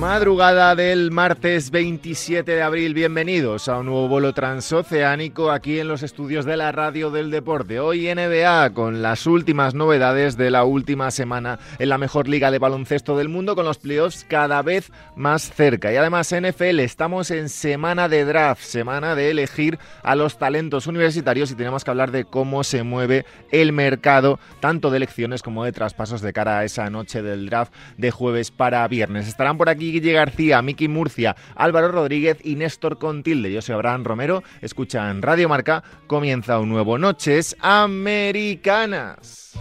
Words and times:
Madrugada 0.00 0.76
del 0.76 1.10
martes 1.10 1.72
27 1.72 2.52
de 2.52 2.62
abril, 2.62 2.94
bienvenidos 2.94 3.68
a 3.68 3.78
un 3.78 3.86
nuevo 3.86 4.06
vuelo 4.06 4.32
transoceánico 4.32 5.50
aquí 5.50 5.80
en 5.80 5.88
los 5.88 6.04
estudios 6.04 6.44
de 6.44 6.56
la 6.56 6.70
Radio 6.70 7.10
del 7.10 7.32
Deporte. 7.32 7.80
Hoy 7.80 8.06
NBA 8.06 8.74
con 8.74 9.02
las 9.02 9.26
últimas 9.26 9.74
novedades 9.74 10.36
de 10.36 10.52
la 10.52 10.62
última 10.62 11.10
semana 11.10 11.58
en 11.80 11.88
la 11.88 11.98
mejor 11.98 12.28
liga 12.28 12.52
de 12.52 12.60
baloncesto 12.60 13.18
del 13.18 13.28
mundo 13.28 13.56
con 13.56 13.64
los 13.64 13.78
playoffs 13.78 14.24
cada 14.28 14.62
vez 14.62 14.92
más 15.16 15.50
cerca. 15.50 15.92
Y 15.92 15.96
además 15.96 16.32
NFL, 16.32 16.78
estamos 16.78 17.32
en 17.32 17.48
semana 17.48 18.08
de 18.08 18.24
draft, 18.24 18.62
semana 18.62 19.16
de 19.16 19.32
elegir 19.32 19.80
a 20.04 20.14
los 20.14 20.38
talentos 20.38 20.86
universitarios 20.86 21.50
y 21.50 21.56
tenemos 21.56 21.82
que 21.82 21.90
hablar 21.90 22.12
de 22.12 22.24
cómo 22.24 22.62
se 22.62 22.84
mueve 22.84 23.26
el 23.50 23.72
mercado 23.72 24.38
tanto 24.60 24.90
de 24.90 24.98
elecciones 24.98 25.42
como 25.42 25.64
de 25.64 25.72
traspasos 25.72 26.20
de 26.20 26.32
cara 26.32 26.60
a 26.60 26.64
esa 26.64 26.88
noche 26.88 27.20
del 27.20 27.48
draft 27.50 27.72
de 27.96 28.12
jueves 28.12 28.52
para 28.52 28.86
viernes. 28.86 29.26
Estarán 29.26 29.58
por 29.58 29.68
aquí 29.68 29.87
Guille 29.92 30.12
García, 30.12 30.62
Miki 30.62 30.88
Murcia, 30.88 31.36
Álvaro 31.54 31.90
Rodríguez 31.90 32.38
y 32.42 32.56
Néstor 32.56 32.98
Contilde. 32.98 33.52
Yo 33.52 33.62
soy 33.62 33.74
Abraham 33.74 34.04
Romero. 34.04 34.42
Escuchan 34.60 35.22
Radio 35.22 35.48
Marca. 35.48 35.82
Comienza 36.06 36.58
un 36.58 36.68
nuevo 36.68 36.98
Noches 36.98 37.56
Americanas. 37.60 39.54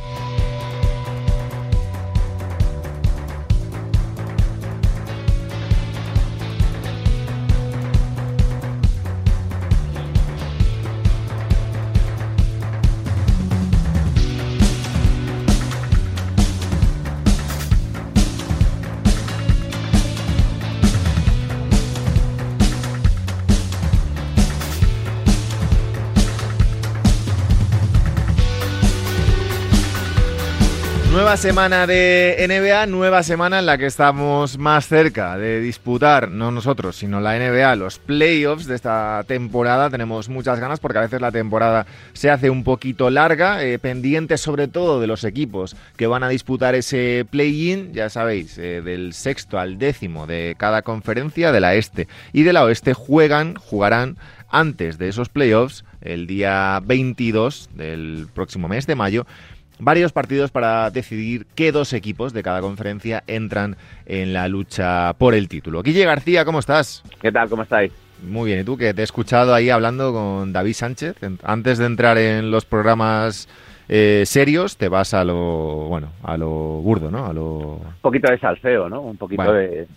Nueva 31.28 31.36
semana 31.36 31.88
de 31.88 32.45
NBA, 32.47 32.86
nueva 32.86 33.22
semana 33.22 33.59
en 33.59 33.66
la 33.66 33.78
que 33.78 33.86
estamos 33.86 34.58
más 34.58 34.88
cerca 34.88 35.38
de 35.38 35.59
disputar, 35.59 36.31
no 36.31 36.52
nosotros, 36.52 36.95
sino 36.95 37.19
la 37.19 37.38
NBA, 37.38 37.75
los 37.75 38.00
playoffs 38.00 38.66
de 38.66 38.75
esta 38.75 39.25
temporada. 39.28 39.89
Tenemos 39.89 40.30
muchas 40.30 40.58
ganas 40.61 40.80
porque 40.80 41.00
a 41.00 41.02
veces 41.02 41.19
la 41.19 41.34
temporada 41.34 41.86
se 42.14 42.30
hace 42.30 42.50
un 42.50 42.64
poquito 42.64 43.09
larga, 43.09 43.61
eh, 43.61 43.78
pendiente 43.78 44.38
sobre 44.38 44.69
todo 44.69 45.02
de 45.02 45.08
los 45.08 45.25
equipos 45.25 45.75
que 45.97 46.08
van 46.08 46.23
a 46.23 46.30
disputar 46.30 46.75
ese 46.75 47.25
play-in, 47.30 47.91
ya 47.91 48.09
sabéis, 48.09 48.58
eh, 48.58 48.81
del 48.81 49.12
sexto 49.12 49.59
al 49.59 49.78
décimo 49.78 50.28
de 50.28 50.56
cada 50.58 50.81
conferencia, 50.81 51.52
de 51.52 51.59
la 51.59 51.75
este 51.75 52.08
y 52.31 52.44
de 52.44 52.53
la 52.53 52.64
oeste, 52.64 52.94
juegan, 52.94 53.56
jugarán 53.56 54.16
antes 54.50 54.97
de 54.97 55.09
esos 55.09 55.28
playoffs, 55.28 55.84
el 56.00 56.25
día 56.25 56.81
22 56.85 57.69
del 57.74 58.28
próximo 58.34 58.69
mes 58.69 58.88
de 58.88 58.96
mayo, 58.96 59.28
varios 59.79 60.11
partidos 60.11 60.51
para 60.51 60.89
decidir 60.89 61.45
qué 61.55 61.71
dos 61.71 61.93
equipos 61.93 62.33
de 62.33 62.43
cada 62.43 62.61
conferencia 62.61 63.23
entran 63.27 63.77
en 64.05 64.33
la 64.33 64.47
lucha 64.47 65.13
por 65.13 65.33
el 65.33 65.47
título. 65.47 65.83
Guille 65.83 66.05
García, 66.05 66.45
¿cómo 66.45 66.59
estás? 66.59 67.03
¿Qué 67.21 67.31
tal? 67.31 67.49
¿Cómo 67.49 67.63
estáis? 67.63 67.91
Muy 68.27 68.47
bien, 68.47 68.61
¿y 68.61 68.63
tú 68.63 68.77
que 68.77 68.93
te 68.93 69.01
he 69.01 69.03
escuchado 69.03 69.53
ahí 69.53 69.69
hablando 69.69 70.11
con 70.11 70.51
David 70.51 70.73
Sánchez? 70.73 71.17
Antes 71.43 71.77
de 71.77 71.85
entrar 71.85 72.17
en 72.17 72.49
los 72.49 72.65
programas 72.65 73.47
eh, 73.89 74.23
serios, 74.25 74.77
te 74.77 74.89
vas 74.89 75.13
a 75.13 75.23
lo, 75.23 75.88
bueno, 75.88 76.09
a 76.23 76.35
lo 76.35 76.49
burdo, 76.81 77.11
¿no? 77.11 77.27
A 77.27 77.33
lo... 77.33 77.75
Un 77.75 78.01
poquito 78.01 78.31
de 78.31 78.39
salseo, 78.39 78.89
¿no? 78.89 79.01
Un 79.01 79.17
poquito 79.17 79.53
de, 79.53 79.88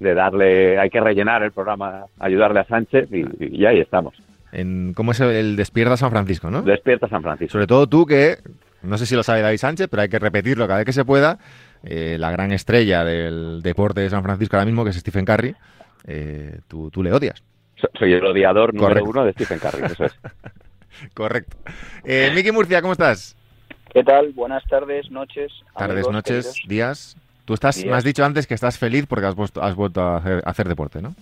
de 0.00 0.14
darle, 0.14 0.78
hay 0.78 0.88
que 0.88 1.00
rellenar 1.00 1.42
el 1.42 1.52
programa, 1.52 2.06
ayudarle 2.18 2.60
a 2.60 2.64
Sánchez 2.64 3.10
y, 3.12 3.58
y 3.58 3.66
ahí 3.66 3.80
estamos. 3.80 4.14
En, 4.52 4.94
¿Cómo 4.94 5.12
es 5.12 5.20
el 5.20 5.56
Despierta 5.56 5.98
San 5.98 6.10
Francisco, 6.10 6.50
no? 6.50 6.62
Despierta 6.62 7.08
San 7.08 7.20
Francisco. 7.20 7.52
Sobre 7.52 7.66
todo 7.66 7.86
tú 7.86 8.06
que 8.06 8.38
no 8.86 8.98
sé 8.98 9.06
si 9.06 9.14
lo 9.14 9.22
sabe 9.22 9.42
David 9.42 9.58
Sánchez, 9.58 9.88
pero 9.90 10.02
hay 10.02 10.08
que 10.08 10.18
repetirlo 10.18 10.66
cada 10.66 10.78
vez 10.78 10.86
que 10.86 10.92
se 10.92 11.04
pueda. 11.04 11.38
Eh, 11.84 12.16
la 12.18 12.30
gran 12.30 12.52
estrella 12.52 13.04
del 13.04 13.62
deporte 13.62 14.00
de 14.00 14.10
San 14.10 14.22
Francisco 14.22 14.56
ahora 14.56 14.66
mismo, 14.66 14.84
que 14.84 14.90
es 14.90 14.96
Stephen 14.96 15.24
Curry, 15.24 15.54
eh, 16.06 16.60
tú, 16.68 16.90
le 17.02 17.12
odias. 17.12 17.42
Soy 17.98 18.12
el 18.12 18.24
odiador 18.24 18.74
número 18.74 19.04
uno 19.04 19.24
de 19.24 19.32
Stephen 19.32 19.58
Curry, 19.58 19.84
eso 19.84 20.04
es. 20.04 20.14
Correcto. 21.14 21.56
Eh, 22.04 22.32
Miki 22.34 22.50
Murcia, 22.52 22.80
¿cómo 22.80 22.92
estás? 22.92 23.36
¿Qué 23.92 24.02
tal? 24.02 24.32
Buenas 24.32 24.64
tardes, 24.64 25.10
noches. 25.10 25.52
Tardes, 25.76 26.08
noches, 26.08 26.54
días. 26.66 27.16
Tú 27.44 27.54
estás, 27.54 27.84
me 27.84 27.92
has 27.92 28.04
dicho 28.04 28.24
antes 28.24 28.46
que 28.46 28.54
estás 28.54 28.78
feliz 28.78 29.06
porque 29.06 29.26
has, 29.26 29.36
has 29.60 29.74
vuelto 29.76 30.00
a 30.00 30.16
hacer, 30.44 30.68
deporte, 30.68 31.00
¿no? 31.00 31.14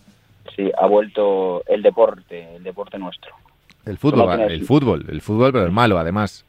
Sí, 0.57 0.71
ha 0.79 0.87
vuelto 0.87 1.63
el 1.67 1.83
deporte, 1.83 2.57
el 2.57 2.63
deporte 2.63 2.99
nuestro. 2.99 3.35
El 3.85 3.99
fútbol, 3.99 4.41
el 4.41 4.65
fútbol, 4.65 5.05
el 5.11 5.21
fútbol, 5.21 5.53
pero 5.53 5.67
el 5.67 5.73
malo, 5.73 5.99
además. 5.99 6.47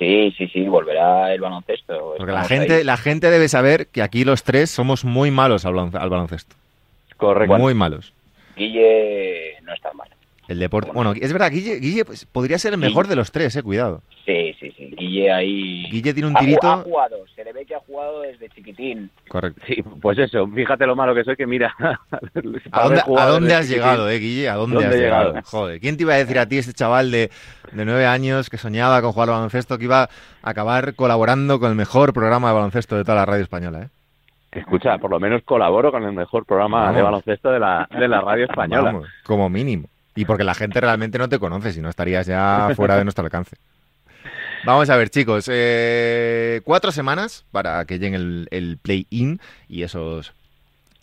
Sí, 0.00 0.34
sí, 0.38 0.48
sí, 0.48 0.66
volverá 0.66 1.34
el 1.34 1.42
baloncesto. 1.42 2.14
Porque 2.16 2.32
la 2.32 2.44
gente, 2.44 2.84
la 2.84 2.96
gente 2.96 3.30
debe 3.30 3.48
saber 3.48 3.88
que 3.88 4.00
aquí 4.00 4.24
los 4.24 4.44
tres 4.44 4.70
somos 4.70 5.04
muy 5.04 5.30
malos 5.30 5.66
al, 5.66 5.74
baloncesto. 5.74 6.56
Correcto. 7.18 7.58
Muy 7.58 7.74
malos. 7.74 8.14
Guille 8.56 9.60
no 9.62 9.74
está 9.74 9.92
mal. 9.92 10.08
El 10.50 10.58
deporte. 10.58 10.90
Bueno, 10.92 11.12
es 11.12 11.32
verdad, 11.32 11.48
Guille, 11.52 11.76
Guille 11.76 12.04
pues, 12.04 12.26
podría 12.26 12.58
ser 12.58 12.72
el 12.72 12.80
mejor 12.80 13.06
de 13.06 13.14
los 13.14 13.30
tres, 13.30 13.54
eh, 13.54 13.62
cuidado. 13.62 14.02
Sí, 14.26 14.52
sí, 14.58 14.72
sí. 14.76 14.92
Guille 14.98 15.30
ahí. 15.30 15.88
Guille 15.92 16.12
tiene 16.12 16.26
un 16.26 16.34
tirito. 16.34 16.68
Ha 16.68 16.78
jugado, 16.78 17.18
se 17.36 17.44
le 17.44 17.52
ve 17.52 17.64
que 17.64 17.76
ha 17.76 17.78
jugado 17.78 18.22
desde 18.22 18.48
chiquitín. 18.48 19.12
Correcto. 19.28 19.62
Sí, 19.64 19.80
pues 20.02 20.18
eso, 20.18 20.48
fíjate 20.48 20.86
lo 20.86 20.96
malo 20.96 21.14
que 21.14 21.22
soy, 21.22 21.36
que 21.36 21.46
mira. 21.46 21.72
¿A 22.72 23.26
dónde, 23.28 23.54
has 23.54 23.68
llegado, 23.68 24.10
eh, 24.10 24.18
Guille? 24.18 24.48
¿A 24.48 24.56
dónde, 24.56 24.84
has 24.84 24.92
llegado? 24.92 25.34
Joder, 25.44 25.78
¿quién 25.78 25.96
te 25.96 26.02
iba 26.02 26.14
a 26.14 26.16
decir 26.16 26.36
a 26.40 26.46
ti, 26.46 26.58
este 26.58 26.72
chaval 26.72 27.12
de, 27.12 27.30
de 27.70 27.84
nueve 27.84 28.06
años 28.06 28.50
que 28.50 28.58
soñaba 28.58 29.00
con 29.02 29.12
jugar 29.12 29.28
al 29.28 29.36
baloncesto, 29.36 29.78
que 29.78 29.84
iba 29.84 30.02
a 30.02 30.08
acabar 30.42 30.96
colaborando 30.96 31.60
con 31.60 31.70
el 31.70 31.76
mejor 31.76 32.12
programa 32.12 32.48
de 32.48 32.54
baloncesto 32.54 32.96
de 32.96 33.04
toda 33.04 33.18
la 33.18 33.26
radio 33.26 33.44
española, 33.44 33.82
eh? 33.82 33.88
Escucha, 34.50 34.98
por 34.98 35.12
lo 35.12 35.20
menos 35.20 35.42
colaboro 35.44 35.92
con 35.92 36.02
el 36.02 36.12
mejor 36.12 36.44
programa 36.44 36.92
de 36.92 37.02
baloncesto 37.02 37.52
de 37.52 37.60
la, 37.60 37.88
de 37.88 38.08
la 38.08 38.20
radio 38.20 38.46
española. 38.46 39.00
como 39.24 39.48
mínimo. 39.48 39.86
Y 40.14 40.24
porque 40.24 40.44
la 40.44 40.54
gente 40.54 40.80
realmente 40.80 41.18
no 41.18 41.28
te 41.28 41.38
conoce, 41.38 41.72
si 41.72 41.80
no 41.80 41.88
estarías 41.88 42.26
ya 42.26 42.70
fuera 42.74 42.96
de 42.96 43.04
nuestro 43.04 43.24
alcance. 43.24 43.56
Vamos 44.64 44.90
a 44.90 44.96
ver, 44.96 45.08
chicos. 45.08 45.46
Eh, 45.50 46.60
cuatro 46.64 46.92
semanas 46.92 47.44
para 47.50 47.84
que 47.86 47.98
lleguen 47.98 48.14
el, 48.14 48.48
el 48.50 48.78
play-in 48.78 49.40
y 49.68 49.82
esos, 49.84 50.34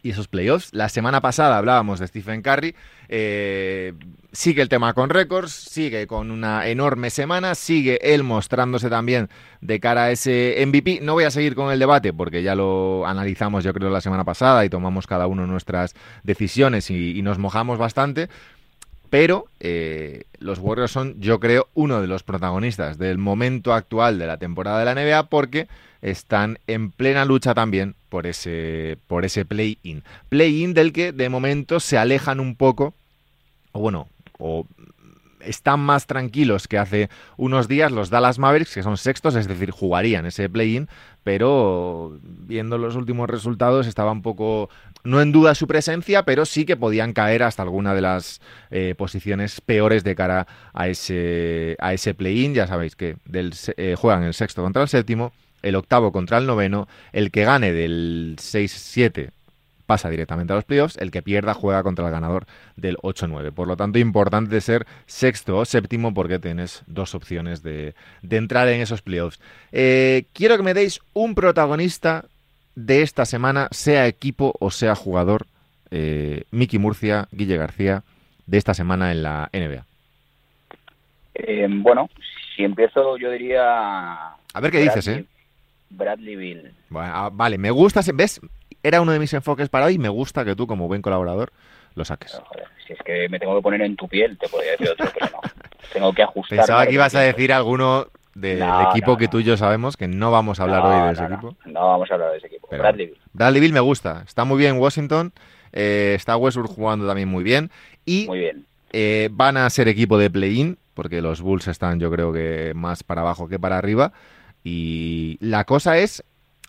y 0.03 0.11
esos 0.11 0.27
playoffs. 0.27 0.73
La 0.73 0.89
semana 0.89 1.21
pasada 1.21 1.57
hablábamos 1.57 1.99
de 1.99 2.07
Stephen 2.07 2.41
Curry. 2.41 2.75
Eh, 3.09 3.93
sigue 4.31 4.61
el 4.61 4.69
tema 4.69 4.93
con 4.93 5.09
récords, 5.09 5.51
sigue 5.51 6.05
con 6.05 6.29
una 6.29 6.67
enorme 6.67 7.09
semana, 7.09 7.55
sigue 7.55 7.99
él 8.01 8.23
mostrándose 8.23 8.89
también 8.89 9.29
de 9.61 9.79
cara 9.79 10.03
a 10.03 10.11
ese 10.11 10.63
MVP. 10.65 10.99
No 11.01 11.13
voy 11.13 11.23
a 11.23 11.31
seguir 11.31 11.55
con 11.55 11.71
el 11.71 11.79
debate 11.79 12.13
porque 12.13 12.43
ya 12.43 12.53
lo 12.53 13.07
analizamos 13.07 13.63
yo 13.63 13.73
creo 13.73 13.89
la 13.89 14.01
semana 14.01 14.23
pasada 14.23 14.65
y 14.65 14.69
tomamos 14.69 15.07
cada 15.07 15.25
uno 15.25 15.47
nuestras 15.47 15.95
decisiones 16.23 16.91
y 16.91 17.21
nos 17.23 17.39
mojamos 17.39 17.79
bastante. 17.79 18.29
Pero 19.09 19.45
eh, 19.59 20.23
los 20.39 20.59
Warriors 20.59 20.91
son, 20.91 21.19
yo 21.19 21.39
creo, 21.39 21.69
uno 21.73 22.01
de 22.01 22.07
los 22.07 22.23
protagonistas 22.23 22.97
del 22.97 23.17
momento 23.17 23.73
actual 23.73 24.19
de 24.19 24.27
la 24.27 24.37
temporada 24.37 24.79
de 24.79 24.85
la 24.85 24.95
NBA 24.95 25.29
porque 25.29 25.67
están 26.01 26.59
en 26.67 26.91
plena 26.91 27.25
lucha 27.25 27.53
también 27.53 27.95
por 28.09 28.27
ese, 28.27 28.97
por 29.07 29.25
ese 29.25 29.45
play-in. 29.45 30.03
Play-in 30.29 30.73
del 30.73 30.93
que 30.93 31.11
de 31.11 31.29
momento 31.29 31.79
se 31.79 31.97
alejan 31.97 32.39
un 32.39 32.55
poco, 32.55 32.93
o 33.71 33.79
bueno, 33.79 34.07
o 34.37 34.65
están 35.39 35.79
más 35.79 36.07
tranquilos 36.07 36.67
que 36.67 36.77
hace 36.77 37.09
unos 37.37 37.67
días 37.67 37.91
los 37.91 38.09
Dallas 38.09 38.39
Mavericks, 38.39 38.73
que 38.73 38.83
son 38.83 38.97
sextos, 38.97 39.35
es 39.35 39.47
decir, 39.47 39.71
jugarían 39.71 40.25
ese 40.25 40.49
play-in, 40.49 40.89
pero 41.23 42.17
viendo 42.21 42.77
los 42.77 42.95
últimos 42.95 43.29
resultados 43.29 43.87
estaba 43.87 44.11
un 44.11 44.21
poco, 44.21 44.69
no 45.07 45.21
en 45.21 45.31
duda 45.31 45.55
su 45.55 45.67
presencia, 45.67 46.23
pero 46.23 46.45
sí 46.45 46.65
que 46.65 46.75
podían 46.75 47.13
caer 47.13 47.43
hasta 47.43 47.63
alguna 47.63 47.95
de 47.95 48.01
las 48.01 48.41
eh, 48.71 48.93
posiciones 48.97 49.61
peores 49.61 50.03
de 50.03 50.15
cara 50.15 50.47
a 50.73 50.89
ese, 50.89 51.77
a 51.79 51.93
ese 51.93 52.13
play-in. 52.13 52.53
Ya 52.53 52.67
sabéis 52.67 52.95
que 52.95 53.15
del, 53.25 53.53
eh, 53.77 53.95
juegan 53.97 54.23
el 54.23 54.33
sexto 54.33 54.61
contra 54.61 54.81
el 54.81 54.89
séptimo, 54.89 55.31
el 55.61 55.75
octavo 55.75 56.11
contra 56.11 56.37
el 56.37 56.45
noveno, 56.45 56.89
el 57.13 57.31
que 57.31 57.45
gane 57.45 57.71
del 57.71 58.35
6-7 58.37 59.31
pasa 59.85 60.09
directamente 60.09 60.51
a 60.51 60.57
los 60.57 60.65
playoffs, 60.65 60.97
el 60.97 61.11
que 61.11 61.21
pierda 61.21 61.53
juega 61.53 61.81
contra 61.81 62.05
el 62.05 62.11
ganador 62.11 62.45
del 62.75 62.97
8-9. 62.97 63.53
Por 63.53 63.69
lo 63.69 63.77
tanto, 63.77 63.99
importante 63.99 64.59
ser 64.59 64.85
sexto 65.05 65.57
o 65.57 65.63
séptimo 65.63 66.13
porque 66.13 66.37
tienes 66.37 66.83
dos 66.87 67.15
opciones 67.15 67.63
de, 67.63 67.95
entrar 68.29 68.67
en 68.67 68.81
esos 68.81 69.01
playoffs. 69.01 69.39
Eh, 69.71 70.25
quiero 70.33 70.57
que 70.57 70.63
me 70.63 70.73
deis 70.73 70.99
un 71.13 71.33
protagonista 71.33 72.25
de 72.77 73.01
esta 73.01 73.25
semana, 73.25 73.69
sea 73.71 74.05
equipo 74.05 74.53
o 74.59 74.69
sea 74.69 74.93
jugador, 74.93 75.47
eh, 75.89 76.43
Miki 76.51 76.77
Murcia, 76.77 77.27
Guille 77.31 77.57
García, 77.57 78.03
de 78.45 78.59
esta 78.59 78.75
semana 78.75 79.11
en 79.11 79.23
la 79.23 79.49
NBA. 79.51 79.83
Eh, 81.33 81.67
bueno, 81.69 82.07
si 82.55 82.63
empiezo, 82.63 83.17
yo 83.17 83.31
diría. 83.31 84.27
A 84.27 84.61
ver 84.61 84.71
qué 84.71 84.79
dices, 84.79 85.07
¿eh? 85.07 85.25
Bradley 85.89 86.35
Bill. 86.35 86.71
Ah, 86.93 87.31
vale, 87.33 87.57
me 87.57 87.71
gusta. 87.71 88.01
¿Ves? 88.13 88.39
Era 88.83 89.01
uno 89.01 89.11
de 89.11 89.19
mis 89.19 89.33
enfoques 89.33 89.69
para 89.69 89.87
hoy 89.87 89.95
y 89.95 89.99
me 89.99 90.09
gusta 90.09 90.45
que 90.45 90.55
tú, 90.55 90.67
como 90.67 90.87
buen 90.87 91.01
colaborador, 91.01 91.51
lo 91.95 92.05
saques. 92.05 92.39
si 92.85 92.93
es 92.93 92.99
que 92.99 93.27
me 93.27 93.39
tengo 93.39 93.55
que 93.55 93.63
poner 93.63 93.81
en 93.81 93.95
tu 93.95 94.07
piel, 94.07 94.37
te 94.37 94.47
podría 94.49 94.71
decir 94.71 94.89
otro, 94.89 95.09
pero 95.17 95.31
no. 95.31 95.41
Tengo 95.93 96.13
que 96.13 96.21
ajustar. 96.21 96.59
Pensaba 96.59 96.85
que 96.85 96.93
ibas 96.93 97.15
a 97.15 97.21
decir 97.21 97.51
alguno 97.51 98.07
del 98.37 98.63
equipo 98.89 99.17
que 99.17 99.27
tú 99.27 99.39
y 99.39 99.43
yo 99.43 99.57
sabemos 99.57 99.97
que 99.97 100.07
no 100.07 100.31
vamos 100.31 100.59
a 100.59 100.63
hablar 100.63 100.85
hoy 100.85 101.07
de 101.07 101.13
ese 101.13 101.25
equipo. 101.25 101.55
No 101.65 101.87
vamos 101.87 102.09
a 102.11 102.13
hablar 102.13 102.31
de 102.31 102.37
ese 102.37 102.47
equipo. 102.47 102.67
Bradley 102.69 103.07
Bill. 103.07 103.17
Bradley 103.33 103.61
Bill 103.61 103.73
me 103.73 103.79
gusta. 103.79 104.23
Está 104.25 104.45
muy 104.45 104.57
bien 104.59 104.77
Washington. 104.77 105.33
Eh, 105.73 106.13
está 106.15 106.37
Westbrook 106.37 106.71
jugando 106.71 107.07
también 107.07 107.27
muy 107.27 107.43
bien. 107.43 107.71
Y 108.05 108.27
muy 108.27 108.39
bien. 108.39 108.65
Eh, 108.93 109.29
van 109.31 109.57
a 109.57 109.69
ser 109.69 109.87
equipo 109.87 110.17
de 110.17 110.29
play-in, 110.29 110.77
porque 110.93 111.21
los 111.21 111.41
Bulls 111.41 111.67
están 111.67 111.99
yo 111.99 112.09
creo 112.11 112.31
que 112.31 112.73
más 112.75 113.03
para 113.03 113.21
abajo 113.21 113.47
que 113.47 113.59
para 113.59 113.77
arriba. 113.77 114.13
Y 114.63 115.37
la 115.41 115.63
cosa 115.63 115.97
es 115.97 116.23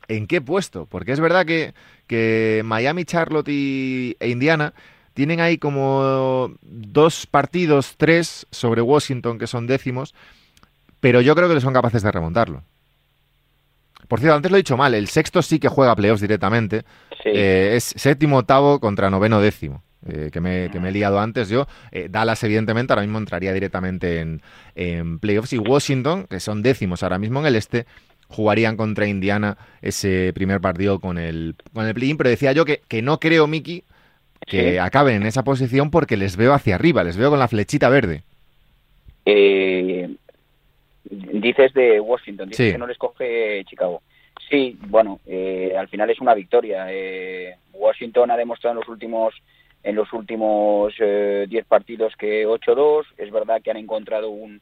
en 0.09 0.27
qué 0.27 0.41
puesto, 0.41 0.87
porque 0.87 1.13
es 1.13 1.21
verdad 1.21 1.45
que, 1.45 1.75
que 2.07 2.63
Miami, 2.65 3.05
Charlotte 3.05 3.49
y, 3.49 4.17
e 4.21 4.29
Indiana 4.31 4.73
tienen 5.13 5.41
ahí 5.41 5.59
como 5.59 6.55
dos 6.63 7.27
partidos, 7.27 7.97
tres 7.97 8.47
sobre 8.51 8.81
Washington 8.81 9.39
que 9.39 9.47
son 9.47 9.67
décimos, 9.67 10.15
pero 11.01 11.21
yo 11.21 11.35
creo 11.35 11.49
que 11.49 11.61
son 11.61 11.73
capaces 11.73 12.03
de 12.03 12.11
remontarlo. 12.11 12.63
Por 14.09 14.21
cierto, 14.21 14.37
antes 14.37 14.51
lo 14.51 14.57
he 14.57 14.61
dicho 14.61 14.77
mal, 14.77 14.95
el 14.95 15.09
sexto 15.09 15.43
sí 15.43 15.59
que 15.59 15.69
juega 15.69 15.95
playoffs 15.95 16.23
directamente. 16.23 16.83
Eh, 17.25 17.75
es 17.77 17.85
séptimo, 17.97 18.39
octavo 18.39 18.81
contra 18.81 19.11
noveno, 19.11 19.41
décimo. 19.41 19.83
Eh, 20.07 20.31
que, 20.33 20.41
me, 20.41 20.67
he 20.67 20.93
liado 20.93 21.21
antes 21.21 21.51
yo. 21.51 21.67
Eh, 21.93 22.09
Dallas, 22.11 22.43
evidentemente, 22.43 22.93
ahora 22.93 23.03
mismo 23.03 23.19
entraría 23.19 23.53
directamente 23.53 24.21
en, 24.21 24.41
en, 24.75 25.19
playoffs. 25.19 25.53
Y 25.53 25.59
Washington, 25.59 26.27
que 26.29 26.41
son 26.41 26.63
décimos 26.63 27.03
ahora 27.03 27.19
mismo 27.19 27.41
en 27.41 27.47
el 27.47 27.57
este, 27.57 27.85
jugarían 28.29 28.77
contra 28.77 29.07
Indiana 29.07 29.59
ese 29.83 30.33
primer 30.35 30.61
partido 30.61 31.01
con 31.01 31.19
el, 31.19 31.57
con 31.75 31.87
el 31.87 31.93
play-in. 31.95 32.17
Pero 32.17 32.31
decía 32.31 32.53
yo 32.53 32.65
que, 32.65 32.81
que 32.89 33.03
no 33.03 33.21
creo, 33.21 33.47
Miki, 33.47 33.85
que 34.47 34.81
acaben 34.81 35.17
en 35.17 35.27
esa 35.27 35.45
posición 35.45 35.91
porque 35.91 36.17
les 36.17 36.37
veo 36.37 36.55
hacia 36.55 36.77
arriba, 36.77 37.05
les 37.05 37.17
veo 37.17 37.29
con 37.29 37.39
la 37.39 37.49
flechita 37.49 37.89
verde. 37.91 38.23
Eh, 39.27 40.17
dices 41.11 41.73
de 41.75 42.01
Washington, 42.01 42.49
dices 42.49 42.73
que 42.73 42.79
no 42.79 42.87
les 42.87 42.99
coge 42.99 43.65
Chicago. 43.65 44.03
Sí, 44.51 44.79
bueno, 44.87 45.21
eh, 45.27 45.75
al 45.77 45.89
final 45.89 46.09
es 46.11 46.21
una 46.21 46.35
victoria. 46.35 46.87
Eh, 46.89 47.57
Washington 47.73 48.31
ha 48.31 48.37
demostrado 48.37 48.73
en 48.73 48.81
los 48.81 48.89
últimos 48.89 49.35
en 49.85 49.95
los 49.95 50.13
últimos 50.13 50.93
10 50.99 51.01
eh, 51.01 51.65
partidos 51.69 52.15
que 52.17 52.47
8-2. 52.47 53.05
Es 53.17 53.31
verdad 53.31 53.61
que 53.63 53.71
han 53.71 53.77
encontrado 53.77 54.31
un 54.31 54.61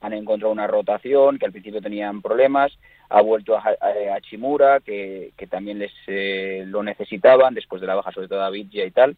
han 0.00 0.12
encontrado 0.14 0.52
una 0.52 0.66
rotación, 0.66 1.38
que 1.38 1.46
al 1.46 1.52
principio 1.52 1.80
tenían 1.80 2.22
problemas. 2.22 2.72
Ha 3.08 3.20
vuelto 3.20 3.56
a, 3.56 3.62
a, 3.62 4.20
Chimura, 4.22 4.80
que, 4.80 5.32
que, 5.36 5.46
también 5.46 5.78
les 5.78 5.92
lo 6.66 6.82
necesitaban 6.82 7.54
después 7.54 7.80
de 7.80 7.86
la 7.86 7.94
baja, 7.94 8.10
sobre 8.10 8.26
todo 8.26 8.42
a 8.42 8.50
Vidya 8.50 8.84
y 8.84 8.90
tal. 8.90 9.16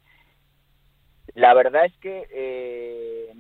La 1.34 1.54
verdad 1.54 1.86
es 1.86 1.96
que 1.98 3.32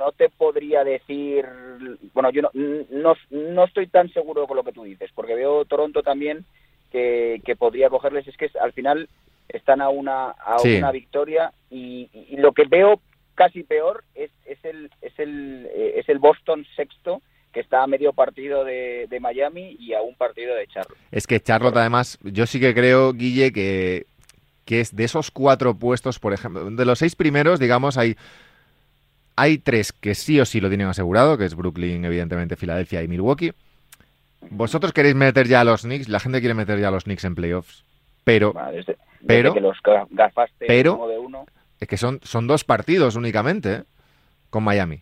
no 0.00 0.12
te 0.12 0.30
podría 0.30 0.82
decir, 0.82 1.46
bueno, 2.14 2.30
yo 2.30 2.42
no, 2.42 3.14
no, 3.30 3.64
estoy 3.64 3.86
tan 3.86 4.10
seguro 4.12 4.46
con 4.46 4.56
lo 4.56 4.64
que 4.64 4.72
tú 4.72 4.82
dices, 4.82 5.10
porque 5.14 5.34
veo 5.34 5.66
Toronto 5.66 6.02
también 6.02 6.46
que, 6.90 7.40
podría 7.58 7.90
cogerles, 7.90 8.26
es 8.26 8.36
que 8.36 8.50
al 8.58 8.72
final 8.72 9.08
están 9.48 9.82
a 9.82 9.90
una, 9.90 10.30
a 10.30 10.56
una 10.62 10.90
victoria 10.90 11.52
y, 11.70 12.08
lo 12.38 12.52
que 12.52 12.64
veo 12.64 13.00
casi 13.34 13.62
peor 13.62 14.04
es, 14.14 14.30
es, 14.46 14.64
el, 14.64 14.90
es, 15.02 15.12
el, 15.18 15.68
eh, 15.74 15.94
es 15.96 16.08
el 16.08 16.18
Boston 16.18 16.66
sexto 16.74 17.20
que 17.52 17.60
está 17.60 17.82
a 17.82 17.86
medio 17.86 18.12
partido 18.12 18.64
de, 18.64 19.06
de, 19.10 19.20
Miami 19.20 19.76
y 19.78 19.92
a 19.92 20.00
un 20.00 20.14
partido 20.14 20.54
de 20.54 20.66
Charlotte. 20.68 20.96
Es 21.10 21.26
que 21.26 21.40
Charlotte, 21.40 21.76
además, 21.76 22.18
yo 22.22 22.46
sí 22.46 22.58
que 22.60 22.72
creo, 22.72 23.12
Guille, 23.12 23.52
que, 23.52 24.06
que 24.64 24.80
es 24.80 24.94
de 24.94 25.04
esos 25.04 25.30
cuatro 25.30 25.74
puestos, 25.74 26.18
por 26.18 26.32
ejemplo, 26.32 26.70
de 26.70 26.84
los 26.84 27.00
seis 27.00 27.16
primeros, 27.16 27.58
digamos, 27.58 27.98
hay 27.98 28.16
hay 29.40 29.56
tres 29.56 29.92
que 29.92 30.14
sí 30.14 30.38
o 30.38 30.44
sí 30.44 30.60
lo 30.60 30.68
tienen 30.68 30.88
asegurado, 30.88 31.38
que 31.38 31.46
es 31.46 31.54
Brooklyn, 31.54 32.04
evidentemente, 32.04 32.56
Filadelfia 32.56 33.02
y 33.02 33.08
Milwaukee. 33.08 33.52
Vosotros 34.50 34.92
queréis 34.92 35.14
meter 35.14 35.48
ya 35.48 35.62
a 35.62 35.64
los 35.64 35.82
Knicks, 35.82 36.08
la 36.10 36.20
gente 36.20 36.40
quiere 36.40 36.52
meter 36.52 36.78
ya 36.78 36.88
a 36.88 36.90
los 36.90 37.04
Knicks 37.04 37.24
en 37.24 37.34
playoffs, 37.34 37.82
pero, 38.22 38.52
pero, 39.26 39.54
que 39.54 39.60
los 39.60 39.78
pero 40.58 41.00
es 41.80 41.88
que 41.88 41.96
son, 41.96 42.20
son 42.22 42.46
dos 42.46 42.64
partidos 42.64 43.16
únicamente 43.16 43.72
¿eh? 43.72 43.82
con 44.50 44.62
Miami. 44.62 45.00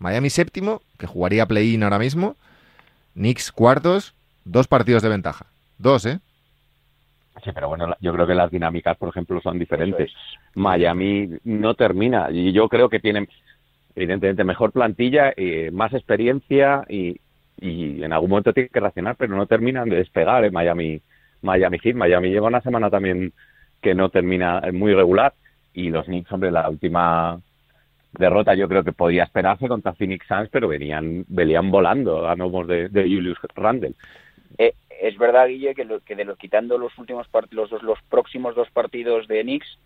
Miami 0.00 0.30
séptimo, 0.30 0.82
que 0.98 1.06
jugaría 1.06 1.46
play-in 1.46 1.84
ahora 1.84 2.00
mismo, 2.00 2.34
Knicks 3.14 3.52
cuartos, 3.52 4.14
dos 4.44 4.66
partidos 4.66 5.04
de 5.04 5.10
ventaja. 5.10 5.46
Dos, 5.78 6.06
¿eh? 6.06 6.18
Sí, 7.44 7.50
pero 7.54 7.68
bueno, 7.68 7.94
yo 8.00 8.12
creo 8.12 8.26
que 8.26 8.34
las 8.34 8.50
dinámicas, 8.50 8.96
por 8.96 9.10
ejemplo, 9.10 9.40
son 9.40 9.60
diferentes. 9.60 10.10
Miami 10.54 11.28
no 11.44 11.74
termina 11.74 12.30
y 12.32 12.52
yo 12.52 12.68
creo 12.68 12.88
que 12.88 12.98
tienen 12.98 13.28
evidentemente 13.96 14.44
mejor 14.44 14.72
plantilla, 14.72 15.32
y 15.36 15.70
más 15.72 15.92
experiencia 15.92 16.84
y, 16.88 17.20
en 17.58 18.12
algún 18.12 18.28
momento 18.28 18.52
tiene 18.52 18.68
que 18.68 18.80
reaccionar, 18.80 19.16
pero 19.16 19.34
no 19.34 19.46
terminan 19.46 19.88
de 19.88 19.96
despegar 19.96 20.44
en 20.44 20.52
Miami, 20.52 21.00
Miami 21.40 21.78
Heat. 21.78 21.96
Miami 21.96 22.28
lleva 22.28 22.48
una 22.48 22.60
semana 22.60 22.90
también 22.90 23.32
que 23.80 23.94
no 23.94 24.10
termina 24.10 24.60
muy 24.74 24.92
regular 24.92 25.32
y 25.72 25.90
los 25.90 26.04
Knicks, 26.04 26.30
hombre, 26.32 26.50
la 26.50 26.68
última 26.68 27.40
derrota 28.12 28.54
yo 28.54 28.68
creo 28.68 28.84
que 28.84 28.92
podía 28.92 29.24
esperarse 29.24 29.68
contra 29.68 29.94
Phoenix 29.94 30.26
Suns, 30.26 30.48
pero 30.50 30.68
venían, 30.68 31.24
venían 31.28 31.70
volando 31.70 32.28
a 32.28 32.36
nomos 32.36 32.66
de, 32.66 32.88
Julius 32.92 33.38
Randle. 33.54 33.94
Eh, 34.58 34.74
es 35.00 35.16
verdad, 35.18 35.48
Guille, 35.48 35.74
que, 35.74 35.86
que 36.04 36.16
de 36.16 36.24
los, 36.24 36.38
quitando 36.38 36.78
los 36.78 36.96
últimos 36.98 37.26
los, 37.50 37.70
los 37.82 38.02
próximos 38.08 38.54
dos 38.54 38.70
partidos 38.70 39.28
de 39.28 39.42
Knicks, 39.42 39.78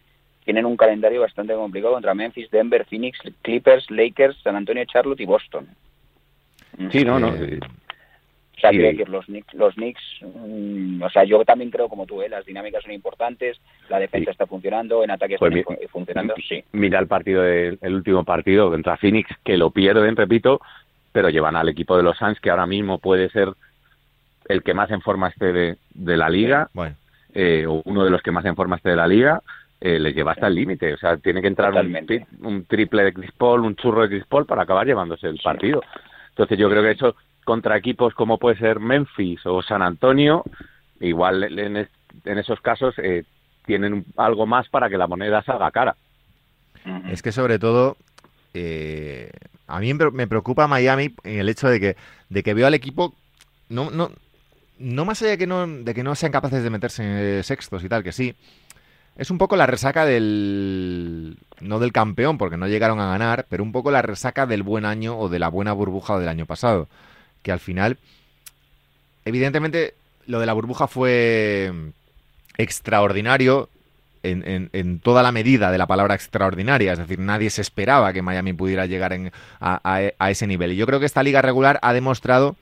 tienen 0.50 0.66
un 0.66 0.76
calendario 0.76 1.21
bastante 1.21 1.54
complicado 1.54 1.95
contra 1.95 2.12
Memphis, 2.12 2.50
Denver, 2.50 2.85
Phoenix, 2.85 3.21
Clippers, 3.42 3.88
Lakers, 3.88 4.37
San 4.42 4.57
Antonio, 4.57 4.85
Charlotte 4.85 5.21
y 5.21 5.25
Boston. 5.25 5.69
Sí, 6.90 7.04
no, 7.04 7.21
no. 7.21 7.28
Eh, 7.37 7.61
o 7.62 8.61
sea, 8.61 8.73
que 8.73 9.04
los 9.07 9.26
Knicks, 9.26 9.54
los 9.54 9.75
Knicks 9.76 10.02
mm, 10.23 11.02
o 11.04 11.09
sea, 11.11 11.23
yo 11.23 11.45
también 11.45 11.71
creo 11.71 11.88
como 11.88 12.04
tú, 12.04 12.21
¿eh? 12.21 12.28
las 12.28 12.45
dinámicas 12.45 12.83
son 12.83 12.90
importantes, 12.90 13.61
la 13.88 14.00
defensa 14.00 14.33
está 14.33 14.45
funcionando, 14.45 15.04
en 15.04 15.12
ataque 15.12 15.37
pues 15.38 15.54
está 15.54 15.76
funcionando, 15.88 16.35
sí. 16.49 16.64
Mira 16.73 16.99
el 16.99 17.07
partido, 17.07 17.47
el 17.47 17.95
último 17.95 18.25
partido 18.25 18.71
contra 18.71 18.97
Phoenix, 18.97 19.30
que 19.45 19.57
lo 19.57 19.71
pierden, 19.71 20.16
repito, 20.16 20.61
pero 21.12 21.30
llevan 21.30 21.54
al 21.54 21.69
equipo 21.69 21.97
de 21.97 22.02
los 22.02 22.19
Suns, 22.19 22.40
que 22.40 22.50
ahora 22.50 22.66
mismo 22.66 22.99
puede 22.99 23.30
ser 23.30 23.50
el 24.49 24.64
que 24.64 24.75
más 24.75 24.90
en 24.90 25.00
forma 25.00 25.28
esté 25.28 25.52
de, 25.52 25.76
la 25.95 26.28
liga, 26.28 26.69
bueno. 26.75 26.97
eh, 27.35 27.66
o 27.69 27.83
uno 27.85 28.04
de 28.04 28.11
los 28.11 28.21
que 28.21 28.33
más 28.33 28.45
en 28.47 28.57
forma 28.57 28.76
esté 28.76 28.90
de 28.90 28.97
la 28.97 29.07
liga, 29.07 29.42
eh, 29.81 29.99
les 29.99 30.15
lleva 30.15 30.33
hasta 30.33 30.47
el 30.47 30.55
límite. 30.55 30.95
O 30.95 30.99
sea, 30.99 31.17
tiene 31.17 31.41
que 31.41 31.49
entrar 31.49 31.73
un, 31.75 32.65
triple 32.67 33.05
de 33.05 33.13
Chris 33.13 33.33
Paul, 33.33 33.61
un 33.61 33.77
churro 33.77 34.03
de 34.03 34.09
Chris 34.09 34.27
Paul 34.27 34.47
para 34.47 34.63
acabar 34.63 34.87
llevándose 34.87 35.27
el 35.27 35.41
partido. 35.43 35.83
Entonces 36.31 36.59
yo 36.59 36.69
creo 36.69 36.83
que 36.83 36.93
eso 36.93 37.17
contra 37.45 37.77
equipos 37.77 38.15
como 38.15 38.39
puede 38.39 38.59
ser 38.59 38.79
Memphis 38.79 39.41
o 39.47 39.63
San 39.63 39.83
Antonio, 39.83 40.45
igual 41.01 41.59
en, 41.59 41.77
en 41.77 42.39
esos 42.39 42.61
casos 42.61 42.95
eh, 42.99 43.25
tienen 43.67 44.05
algo 44.17 44.47
más 44.47 44.69
para 44.69 44.89
que 44.89 44.99
la 44.99 45.07
moneda 45.07 45.43
salga 45.43 45.71
cara. 45.71 45.97
Es 47.09 47.23
que 47.23 47.33
sobre 47.33 47.59
todo 47.59 47.97
eh, 48.55 49.31
a 49.67 49.81
mí 49.81 49.93
me 49.95 50.27
preocupa 50.27 50.67
Miami 50.67 51.15
en 51.25 51.41
el 51.41 51.49
hecho 51.49 51.69
de 51.69 51.81
que 51.81 51.97
de 52.29 52.43
que 52.43 52.55
veo 52.55 52.67
al 52.67 52.75
equipo 52.75 53.15
no 53.69 53.91
no 53.91 54.11
no 54.79 55.05
más 55.05 55.21
allá 55.23 55.33
de 55.33 55.39
que 55.39 55.47
no 55.47 55.67
de 55.67 55.95
que 55.95 56.03
no 56.03 56.15
sean 56.15 56.33
capaces 56.33 56.63
de 56.63 56.71
meterse 56.71 57.39
en 57.39 57.45
sextos 57.45 57.85
y 57.85 57.89
tal 57.89 58.03
que 58.03 58.13
sí 58.13 58.35
es 59.17 59.31
un 59.31 59.38
poco 59.38 59.57
la 59.57 59.67
resaca 59.67 60.05
del... 60.05 61.37
no 61.61 61.79
del 61.79 61.93
campeón, 61.93 62.38
porque 62.38 62.57
no 62.57 62.69
llegaron 62.69 63.00
a 63.00 63.11
ganar, 63.11 63.47
pero 63.49 63.62
un 63.62 63.73
poco 63.73 63.90
la 63.90 64.02
resaca 64.02 64.47
del 64.47 64.62
buen 64.62 64.85
año 64.85 65.19
o 65.19 65.29
de 65.29 65.38
la 65.38 65.49
buena 65.49 65.73
burbuja 65.73 66.19
del 66.19 66.29
año 66.29 66.47
pasado. 66.47 66.88
Que 67.43 67.52
al 67.52 67.61
final, 67.61 67.99
evidentemente, 69.25 69.95
lo 70.26 70.40
de 70.40 70.47
la 70.47 70.52
burbuja 70.52 70.87
fue 70.87 71.73
extraordinario 72.57 73.69
en, 74.23 75.00
toda 75.00 75.23
la 75.23 75.33
medida 75.33 75.71
de 75.71 75.79
la 75.79 75.87
palabra 75.87 76.14
extraordinaria. 76.14 76.93
Es 76.93 76.99
decir, 76.99 77.19
nadie 77.19 77.50
se 77.50 77.62
esperaba 77.62 78.12
que 78.12 78.23
Miami 78.23 78.52
pudiera 78.52 78.87
llegar 78.87 79.19
a 79.61 80.31
ese 80.31 80.47
nivel. 80.47 80.73
Y 80.73 80.76
yo 80.76 80.87
creo 80.87 81.00
que 81.00 81.07
esta 81.07 81.23
liga 81.23 81.43
regular 81.43 81.79
ha 81.83 81.93
demostrado 81.93 82.57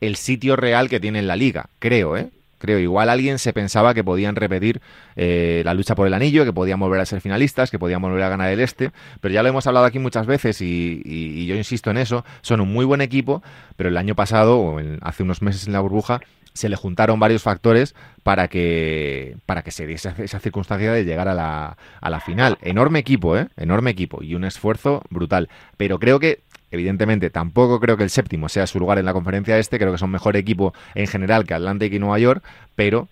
el 0.00 0.16
sitio 0.16 0.56
real 0.56 0.88
que 0.88 1.00
tiene 1.00 1.18
en 1.18 1.26
la 1.26 1.36
liga, 1.36 1.68
creo, 1.78 2.16
¿eh? 2.16 2.30
Creo. 2.60 2.78
Igual 2.78 3.08
alguien 3.08 3.40
se 3.40 3.52
pensaba 3.52 3.94
que 3.94 4.04
podían 4.04 4.36
repetir 4.36 4.80
eh, 5.16 5.62
la 5.64 5.74
lucha 5.74 5.96
por 5.96 6.06
el 6.06 6.14
anillo, 6.14 6.44
que 6.44 6.52
podían 6.52 6.78
volver 6.78 7.00
a 7.00 7.06
ser 7.06 7.20
finalistas, 7.20 7.70
que 7.70 7.78
podían 7.78 8.00
volver 8.00 8.22
a 8.22 8.28
ganar 8.28 8.50
el 8.50 8.60
este, 8.60 8.92
pero 9.20 9.34
ya 9.34 9.42
lo 9.42 9.48
hemos 9.48 9.66
hablado 9.66 9.86
aquí 9.86 9.98
muchas 9.98 10.26
veces 10.26 10.60
y, 10.60 11.46
yo 11.46 11.56
insisto 11.56 11.90
en 11.90 11.96
eso, 11.96 12.24
son 12.42 12.60
un 12.60 12.72
muy 12.72 12.84
buen 12.84 13.00
equipo, 13.00 13.42
pero 13.76 13.88
el 13.88 13.96
año 13.96 14.14
pasado, 14.14 14.60
o 14.60 14.80
hace 15.00 15.24
unos 15.24 15.42
meses 15.42 15.66
en 15.66 15.72
la 15.72 15.80
burbuja, 15.80 16.20
se 16.52 16.68
le 16.68 16.76
juntaron 16.76 17.18
varios 17.18 17.42
factores 17.42 17.94
para 18.22 18.48
que, 18.48 19.36
para 19.46 19.62
que 19.62 19.70
se 19.70 19.86
diese 19.86 20.12
esa 20.18 20.40
circunstancia 20.40 20.92
de 20.92 21.04
llegar 21.04 21.28
a 21.28 21.34
la, 21.34 21.76
a 22.00 22.10
la 22.10 22.20
final. 22.20 22.58
Enorme 22.60 22.98
equipo, 22.98 23.36
¿eh? 23.36 23.48
Enorme 23.56 23.90
equipo 23.90 24.22
y 24.22 24.34
un 24.34 24.44
esfuerzo 24.44 25.02
brutal. 25.10 25.48
Pero 25.76 25.98
creo 25.98 26.18
que, 26.18 26.42
evidentemente, 26.70 27.30
tampoco 27.30 27.80
creo 27.80 27.96
que 27.96 28.04
el 28.04 28.10
séptimo 28.10 28.48
sea 28.48 28.66
su 28.66 28.78
lugar 28.78 28.98
en 28.98 29.04
la 29.04 29.12
conferencia 29.12 29.58
este. 29.58 29.78
Creo 29.78 29.92
que 29.92 29.98
son 29.98 30.10
mejor 30.10 30.36
equipo 30.36 30.72
en 30.94 31.06
general 31.06 31.44
que 31.44 31.54
Atlantic 31.54 31.92
y 31.92 31.98
Nueva 31.98 32.18
York, 32.18 32.44
pero 32.76 33.08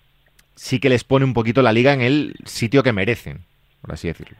sí 0.55 0.79
que 0.79 0.89
les 0.89 1.03
pone 1.03 1.25
un 1.25 1.33
poquito 1.33 1.61
la 1.61 1.73
liga 1.73 1.93
en 1.93 2.01
el 2.01 2.35
sitio 2.45 2.83
que 2.83 2.93
merecen, 2.93 3.39
por 3.81 3.93
así 3.93 4.07
decirlo. 4.07 4.37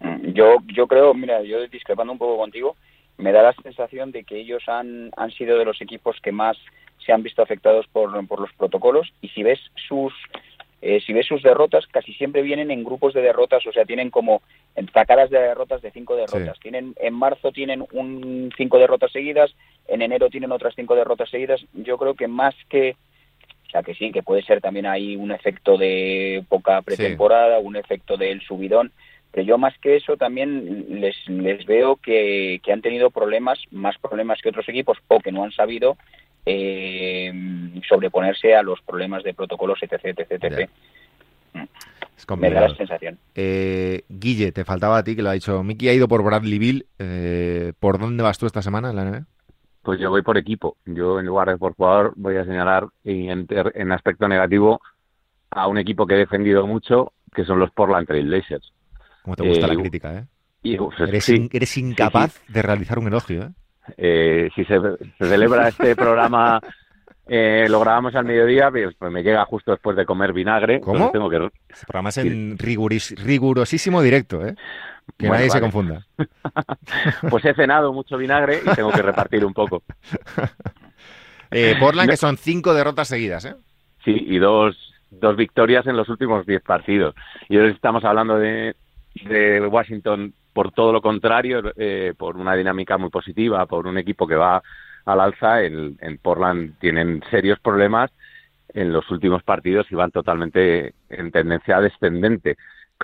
Mm, 0.00 0.32
yo, 0.32 0.56
yo 0.68 0.86
creo, 0.86 1.14
mira, 1.14 1.42
yo 1.42 1.66
discrepando 1.68 2.12
un 2.12 2.18
poco 2.18 2.38
contigo, 2.38 2.76
me 3.18 3.32
da 3.32 3.42
la 3.42 3.52
sensación 3.62 4.12
de 4.12 4.24
que 4.24 4.38
ellos 4.38 4.62
han, 4.68 5.10
han 5.16 5.30
sido 5.32 5.58
de 5.58 5.64
los 5.64 5.80
equipos 5.82 6.16
que 6.22 6.32
más 6.32 6.56
se 7.04 7.12
han 7.12 7.22
visto 7.22 7.42
afectados 7.42 7.86
por, 7.88 8.26
por 8.26 8.40
los 8.40 8.52
protocolos 8.54 9.12
y 9.20 9.28
si 9.28 9.42
ves 9.42 9.58
sus 9.88 10.12
eh, 10.82 11.00
si 11.04 11.12
ves 11.12 11.26
sus 11.26 11.42
derrotas 11.42 11.86
casi 11.86 12.14
siempre 12.14 12.42
vienen 12.42 12.70
en 12.70 12.84
grupos 12.84 13.12
de 13.12 13.20
derrotas 13.20 13.66
o 13.66 13.72
sea 13.72 13.84
tienen 13.84 14.10
como 14.10 14.42
tacadas 14.92 15.28
de 15.28 15.38
derrotas 15.38 15.82
de 15.82 15.90
cinco 15.90 16.16
derrotas. 16.16 16.58
Tienen 16.60 16.94
en 16.98 17.14
marzo 17.14 17.52
tienen 17.52 17.84
un 17.92 18.50
cinco 18.56 18.78
derrotas 18.78 19.12
seguidas 19.12 19.54
en 19.88 20.02
enero 20.02 20.30
tienen 20.30 20.52
otras 20.52 20.74
cinco 20.74 20.94
derrotas 20.94 21.28
seguidas. 21.30 21.64
Yo 21.74 21.98
creo 21.98 22.14
que 22.14 22.28
más 22.28 22.54
que 22.68 22.96
o 23.66 23.70
sea 23.70 23.82
que 23.82 23.94
sí 23.94 24.10
que 24.10 24.22
puede 24.22 24.42
ser 24.42 24.60
también 24.60 24.86
ahí 24.86 25.16
un 25.16 25.32
efecto 25.32 25.76
de 25.76 26.44
poca 26.48 26.80
pretemporada 26.82 27.58
un 27.58 27.76
efecto 27.76 28.16
del 28.16 28.40
subidón 28.40 28.92
pero 29.32 29.46
yo 29.46 29.58
más 29.58 29.76
que 29.78 29.96
eso 29.96 30.16
también 30.16 31.00
les, 31.00 31.16
les 31.28 31.64
veo 31.64 31.96
que, 31.96 32.60
que 32.64 32.72
han 32.72 32.82
tenido 32.82 33.10
problemas, 33.10 33.60
más 33.70 33.96
problemas 33.98 34.40
que 34.42 34.48
otros 34.48 34.68
equipos 34.68 34.98
o 35.06 35.20
que 35.20 35.30
no 35.30 35.44
han 35.44 35.52
sabido 35.52 35.96
eh, 36.46 37.32
sobreponerse 37.88 38.54
a 38.54 38.62
los 38.62 38.80
problemas 38.82 39.22
de 39.22 39.34
protocolos, 39.34 39.78
etc. 39.82 40.04
etc, 40.04 40.30
etc. 40.30 40.70
Me 42.38 42.50
da 42.50 42.68
la 42.68 42.74
sensación. 42.74 43.18
Eh, 43.34 44.04
Guille, 44.08 44.52
te 44.52 44.64
faltaba 44.64 44.98
a 44.98 45.04
ti, 45.04 45.16
que 45.16 45.22
lo 45.22 45.30
ha 45.30 45.34
dicho. 45.34 45.62
Miki 45.62 45.88
ha 45.88 45.94
ido 45.94 46.06
por 46.06 46.22
Bradley 46.22 46.58
Bill. 46.58 46.86
Eh, 46.98 47.72
¿Por 47.78 47.98
dónde 47.98 48.22
vas 48.22 48.38
tú 48.38 48.46
esta 48.46 48.62
semana 48.62 48.90
en 48.90 48.96
la 48.96 49.04
NBA? 49.04 49.26
Pues 49.82 49.98
yo 49.98 50.10
voy 50.10 50.22
por 50.22 50.36
equipo. 50.36 50.76
Yo, 50.84 51.18
en 51.18 51.26
lugar 51.26 51.48
de 51.48 51.56
por 51.56 51.74
jugador, 51.74 52.12
voy 52.16 52.36
a 52.36 52.44
señalar 52.44 52.86
en, 53.04 53.46
en 53.48 53.92
aspecto 53.92 54.28
negativo 54.28 54.80
a 55.50 55.66
un 55.66 55.78
equipo 55.78 56.06
que 56.06 56.14
he 56.14 56.18
defendido 56.18 56.66
mucho, 56.66 57.12
que 57.34 57.44
son 57.44 57.58
los 57.58 57.70
Portland 57.70 58.06
Trail 58.06 58.26
Blazers. 58.26 58.72
¿Cómo 59.22 59.36
te 59.36 59.48
gusta 59.48 59.66
la 59.66 59.74
crítica, 59.74 60.18
eh? 60.18 60.26
eres, 60.62 61.78
incapaz 61.78 62.40
de 62.48 62.62
realizar 62.62 62.98
un 62.98 63.08
elogio, 63.08 63.44
¿eh? 63.44 63.50
Eh, 63.96 64.50
si 64.54 64.64
se, 64.64 64.78
celebra 65.18 65.68
este 65.68 65.96
programa, 65.96 66.60
eh, 67.26 67.66
lo 67.68 67.80
grabamos 67.80 68.14
al 68.14 68.24
mediodía, 68.24 68.70
pues, 68.70 68.94
pues, 68.98 69.12
me 69.12 69.22
llega 69.22 69.44
justo 69.44 69.72
después 69.72 69.96
de 69.96 70.06
comer 70.06 70.32
vinagre. 70.32 70.80
¿Cómo? 70.80 71.10
Tengo 71.10 71.30
que... 71.30 71.50
Este 71.68 71.86
programa 71.86 72.08
es 72.10 72.18
en 72.18 72.58
rigurosísimo 72.58 74.02
directo, 74.02 74.46
¿eh? 74.46 74.54
Que 75.16 75.28
nadie 75.28 75.50
se 75.50 75.60
confunda. 75.60 76.06
pues 77.30 77.44
he 77.44 77.54
cenado 77.54 77.92
mucho 77.92 78.16
vinagre 78.16 78.60
y 78.64 78.74
tengo 78.74 78.90
que 78.90 79.02
repartir 79.02 79.44
un 79.44 79.54
poco. 79.54 79.82
Eh, 81.52 81.74
Portland, 81.80 82.08
que 82.08 82.16
son 82.16 82.36
cinco 82.36 82.72
derrotas 82.74 83.08
seguidas, 83.08 83.44
¿eh? 83.44 83.56
Sí, 84.04 84.14
y 84.14 84.38
dos, 84.38 84.94
dos 85.10 85.36
victorias 85.36 85.84
en 85.88 85.96
los 85.96 86.08
últimos 86.08 86.46
diez 86.46 86.62
partidos. 86.62 87.16
Y 87.48 87.56
hoy 87.56 87.72
estamos 87.72 88.04
hablando 88.04 88.38
de, 88.38 88.76
de 89.14 89.66
Washington 89.66 90.34
por 90.52 90.72
todo 90.72 90.92
lo 90.92 91.00
contrario, 91.00 91.72
eh, 91.76 92.14
por 92.16 92.36
una 92.36 92.54
dinámica 92.54 92.98
muy 92.98 93.10
positiva, 93.10 93.66
por 93.66 93.86
un 93.86 93.98
equipo 93.98 94.26
que 94.26 94.34
va 94.34 94.62
al 95.04 95.20
alza, 95.20 95.62
en, 95.62 95.96
Portland 96.22 96.78
tienen 96.78 97.22
serios 97.30 97.58
problemas 97.60 98.10
en 98.74 98.92
los 98.92 99.10
últimos 99.10 99.42
partidos 99.42 99.86
y 99.90 99.94
van 99.94 100.10
totalmente 100.10 100.94
en 101.08 101.30
tendencia 101.30 101.80
descendente. 101.80 102.56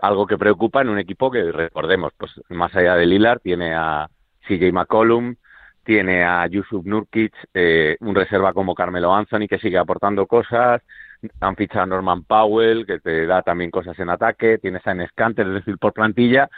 Algo 0.02 0.26
que 0.26 0.38
preocupa 0.38 0.82
en 0.82 0.90
un 0.90 0.98
equipo 0.98 1.30
que, 1.30 1.50
recordemos, 1.50 2.12
pues 2.16 2.32
más 2.50 2.74
allá 2.76 2.94
de 2.96 3.06
Lillard, 3.06 3.40
tiene 3.40 3.74
a 3.74 4.08
CJ 4.46 4.72
McCollum, 4.72 5.36
tiene 5.84 6.24
a 6.24 6.46
Yusuf 6.46 6.84
Nurkic, 6.84 7.32
eh, 7.54 7.96
un 8.00 8.14
reserva 8.14 8.52
como 8.52 8.74
Carmelo 8.74 9.14
Anthony 9.14 9.46
que 9.48 9.58
sigue 9.58 9.78
aportando 9.78 10.26
cosas, 10.26 10.82
han 11.40 11.56
fichado 11.56 11.82
a 11.82 11.86
Norman 11.86 12.24
Powell 12.24 12.86
que 12.86 12.98
te 13.00 13.26
da 13.26 13.42
también 13.42 13.70
cosas 13.70 13.98
en 13.98 14.10
ataque, 14.10 14.58
tienes 14.58 14.86
a 14.86 14.94
Nescanter, 14.94 15.46
es 15.46 15.54
decir, 15.54 15.78
por 15.78 15.92
plantilla, 15.92 16.48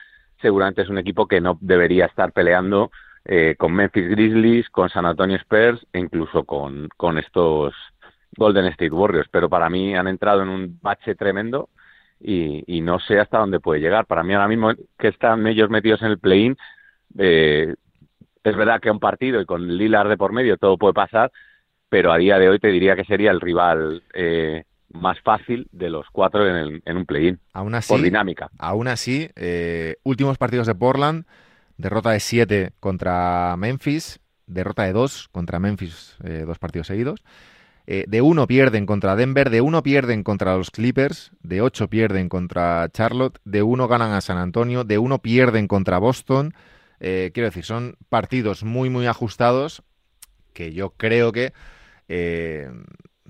seguramente 0.40 0.82
es 0.82 0.88
un 0.88 0.98
equipo 0.98 1.26
que 1.26 1.40
no 1.40 1.58
debería 1.60 2.06
estar 2.06 2.32
peleando 2.32 2.90
eh, 3.24 3.56
con 3.58 3.72
Memphis 3.72 4.08
Grizzlies, 4.08 4.70
con 4.70 4.88
San 4.88 5.04
Antonio 5.06 5.36
Spurs 5.36 5.86
e 5.92 5.98
incluso 5.98 6.44
con, 6.44 6.88
con 6.96 7.18
estos 7.18 7.74
Golden 8.36 8.66
State 8.66 8.90
Warriors. 8.90 9.28
Pero 9.30 9.48
para 9.48 9.68
mí 9.68 9.94
han 9.94 10.08
entrado 10.08 10.42
en 10.42 10.48
un 10.48 10.78
bache 10.80 11.14
tremendo 11.14 11.68
y, 12.20 12.80
no 12.80 12.98
sé 13.00 13.20
hasta 13.20 13.38
dónde 13.38 13.60
puede 13.60 13.80
llegar. 13.80 14.06
Para 14.06 14.22
mí 14.22 14.34
ahora 14.34 14.48
mismo 14.48 14.72
que 14.98 15.08
están 15.08 15.46
ellos 15.46 15.70
metidos 15.70 16.02
en 16.02 16.08
el 16.08 16.18
play-in, 16.18 16.56
eh, 17.18 17.74
es 18.44 18.56
verdad 18.56 18.80
que 18.80 18.90
un 18.90 19.00
partido 19.00 19.40
y 19.40 19.46
con 19.46 19.76
Lillard 19.76 20.08
de 20.08 20.16
por 20.16 20.32
medio 20.32 20.56
todo 20.56 20.78
puede 20.78 20.94
pasar, 20.94 21.30
pero 21.88 22.12
a 22.12 22.18
día 22.18 22.38
de 22.38 22.48
hoy 22.48 22.58
te 22.58 22.68
diría 22.68 22.96
que 22.96 23.04
sería 23.04 23.30
el 23.30 23.40
rival 23.40 24.02
eh, 24.14 24.64
más 24.92 25.20
fácil 25.20 25.68
de 25.72 25.90
los 25.90 26.06
cuatro 26.10 26.46
en, 26.46 26.82
un 26.96 27.06
play-in. 27.06 27.38
por 27.86 28.02
dinámica. 28.02 28.50
Aún 28.58 28.88
así, 28.88 29.30
eh, 29.36 29.96
últimos 30.02 30.38
partidos 30.38 30.66
de 30.66 30.74
Portland, 30.74 31.26
derrota 31.76 32.10
de 32.10 32.20
7 32.20 32.72
contra 32.80 33.54
Memphis, 33.58 34.20
derrota 34.46 34.84
de 34.84 34.92
2 34.92 35.28
contra 35.28 35.58
Memphis, 35.58 36.16
eh, 36.24 36.44
dos 36.46 36.58
partidos 36.58 36.86
seguidos. 36.86 37.22
Eh, 37.86 38.04
de 38.06 38.20
1 38.20 38.46
pierden 38.46 38.84
contra 38.84 39.16
Denver, 39.16 39.48
de 39.48 39.62
1 39.62 39.82
pierden 39.82 40.22
contra 40.22 40.56
los 40.56 40.70
Clippers, 40.70 41.32
de 41.42 41.62
8 41.62 41.88
pierden 41.88 42.28
contra 42.28 42.88
Charlotte, 42.90 43.38
de 43.44 43.62
1 43.62 43.88
ganan 43.88 44.12
a 44.12 44.20
San 44.20 44.36
Antonio, 44.36 44.84
de 44.84 44.98
1 44.98 45.20
pierden 45.20 45.68
contra 45.68 45.98
Boston. 45.98 46.52
quiero 46.98 47.44
decir, 47.44 47.64
son 47.64 47.96
partidos 48.10 48.62
muy, 48.62 48.90
muy 48.90 49.06
ajustados 49.06 49.82
que 50.52 50.72
yo 50.72 50.90
creo 50.90 51.32
que 51.32 51.52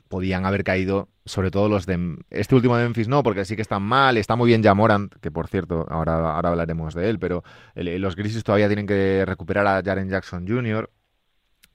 podían 0.08 0.46
haber 0.46 0.64
caído, 0.64 1.08
sobre 1.24 1.50
todo 1.50 1.68
los 1.68 1.86
de... 1.86 2.16
Este 2.30 2.54
último 2.54 2.76
de 2.76 2.84
Memphis 2.84 3.08
no, 3.08 3.22
porque 3.22 3.44
sí 3.44 3.56
que 3.56 3.62
están 3.62 3.82
mal, 3.82 4.16
está 4.16 4.36
muy 4.36 4.48
bien 4.48 4.62
Jamorant, 4.62 5.14
que 5.20 5.30
por 5.30 5.48
cierto, 5.48 5.86
ahora, 5.88 6.34
ahora 6.34 6.50
hablaremos 6.50 6.94
de 6.94 7.10
él, 7.10 7.18
pero 7.18 7.44
los 7.74 8.16
Grizzlies 8.16 8.44
todavía 8.44 8.68
tienen 8.68 8.86
que 8.86 9.24
recuperar 9.26 9.66
a 9.66 9.82
Jaren 9.82 10.08
Jackson 10.08 10.46
Jr., 10.48 10.90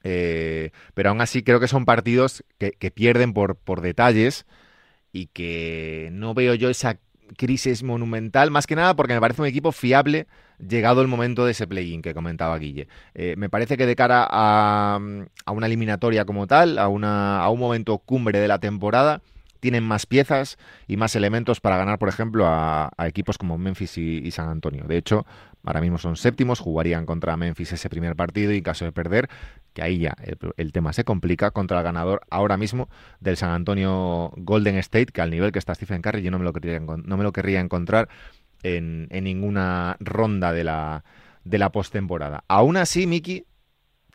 eh, 0.06 0.72
pero 0.94 1.10
aún 1.10 1.22
así 1.22 1.44
creo 1.44 1.62
que 1.62 1.70
son 1.70 1.86
partidos 1.86 2.44
que, 2.58 2.72
que 2.72 2.92
pierden 2.92 3.34
por, 3.34 3.56
por 3.56 3.80
detalles 3.80 4.46
y 5.14 5.28
que 5.28 6.10
no 6.12 6.34
veo 6.34 6.56
yo 6.56 6.70
esa 6.70 7.00
crisis 7.38 7.84
monumental, 7.84 8.52
más 8.52 8.68
que 8.68 8.76
nada 8.76 8.96
porque 8.96 9.14
me 9.14 9.22
parece 9.22 9.42
un 9.42 9.48
equipo 9.48 9.72
fiable 9.72 10.28
llegado 10.60 11.02
el 11.02 11.08
momento 11.08 11.46
de 11.46 11.52
ese 11.52 11.68
play-in 11.68 12.02
que 12.02 12.14
comentaba 12.14 12.58
Guille. 12.58 12.88
Eh, 13.16 13.36
me 13.38 13.50
parece 13.50 13.78
que 13.78 13.86
de 13.86 13.96
cara 13.96 14.28
a, 14.30 15.00
una 15.48 15.66
eliminatoria 15.66 16.26
como 16.26 16.48
tal, 16.48 16.78
a, 16.78 16.88
una, 16.88 17.40
a 17.40 17.50
un 17.50 17.60
momento 17.60 17.98
cumbre 17.98 18.40
de 18.40 18.48
la 18.48 18.60
temporada, 18.60 19.22
tienen 19.60 19.84
más 19.86 20.06
piezas 20.06 20.58
y 20.88 20.98
más 20.98 21.16
elementos 21.16 21.62
para 21.62 21.78
ganar, 21.78 21.98
por 21.98 22.10
ejemplo, 22.10 22.46
a, 22.46 22.92
equipos 23.08 23.38
como 23.38 23.58
Memphis 23.58 23.98
y, 23.98 24.30
San 24.32 24.50
Antonio. 24.50 24.84
De 24.86 24.98
hecho, 24.98 25.26
ahora 25.64 25.82
mismo 25.82 25.98
son 25.98 26.16
séptimos, 26.16 26.60
jugarían 26.60 27.06
contra 27.06 27.38
Memphis 27.38 27.74
ese 27.74 27.90
primer 27.90 28.16
partido 28.16 28.52
y 28.52 28.58
en 28.58 28.64
caso 28.64 28.86
de 28.86 28.92
perder, 28.92 29.30
que 29.74 29.82
ahí 29.82 30.00
ya 30.00 30.16
el, 30.58 30.72
tema 30.72 30.94
se 30.94 31.04
complica, 31.04 31.52
contra 31.52 31.80
el 31.80 31.84
ganador 31.84 32.22
ahora 32.30 32.58
mismo 32.58 32.90
del 33.20 33.38
San 33.38 33.52
Antonio 33.52 34.32
Golden 34.38 34.76
State, 34.78 35.08
que 35.08 35.22
al 35.22 35.32
nivel 35.32 35.52
que 35.52 35.60
está 35.60 35.74
Stephen 35.74 36.02
Curry 36.02 36.22
yo 36.22 36.32
no 36.32 36.40
me 36.40 36.46
lo 36.46 36.54
querría, 36.54 36.80
no 36.80 37.18
me 37.18 37.24
lo 37.24 37.32
querría 37.32 37.60
encontrar 37.60 38.10
en, 38.64 39.08
ninguna 39.10 39.98
ronda 40.00 40.54
de 40.54 40.64
la, 40.64 41.04
de 41.44 41.58
la 41.58 41.72
postemporada. 41.72 42.44
Aún 42.48 42.78
así, 42.78 43.08
Miki, 43.08 43.46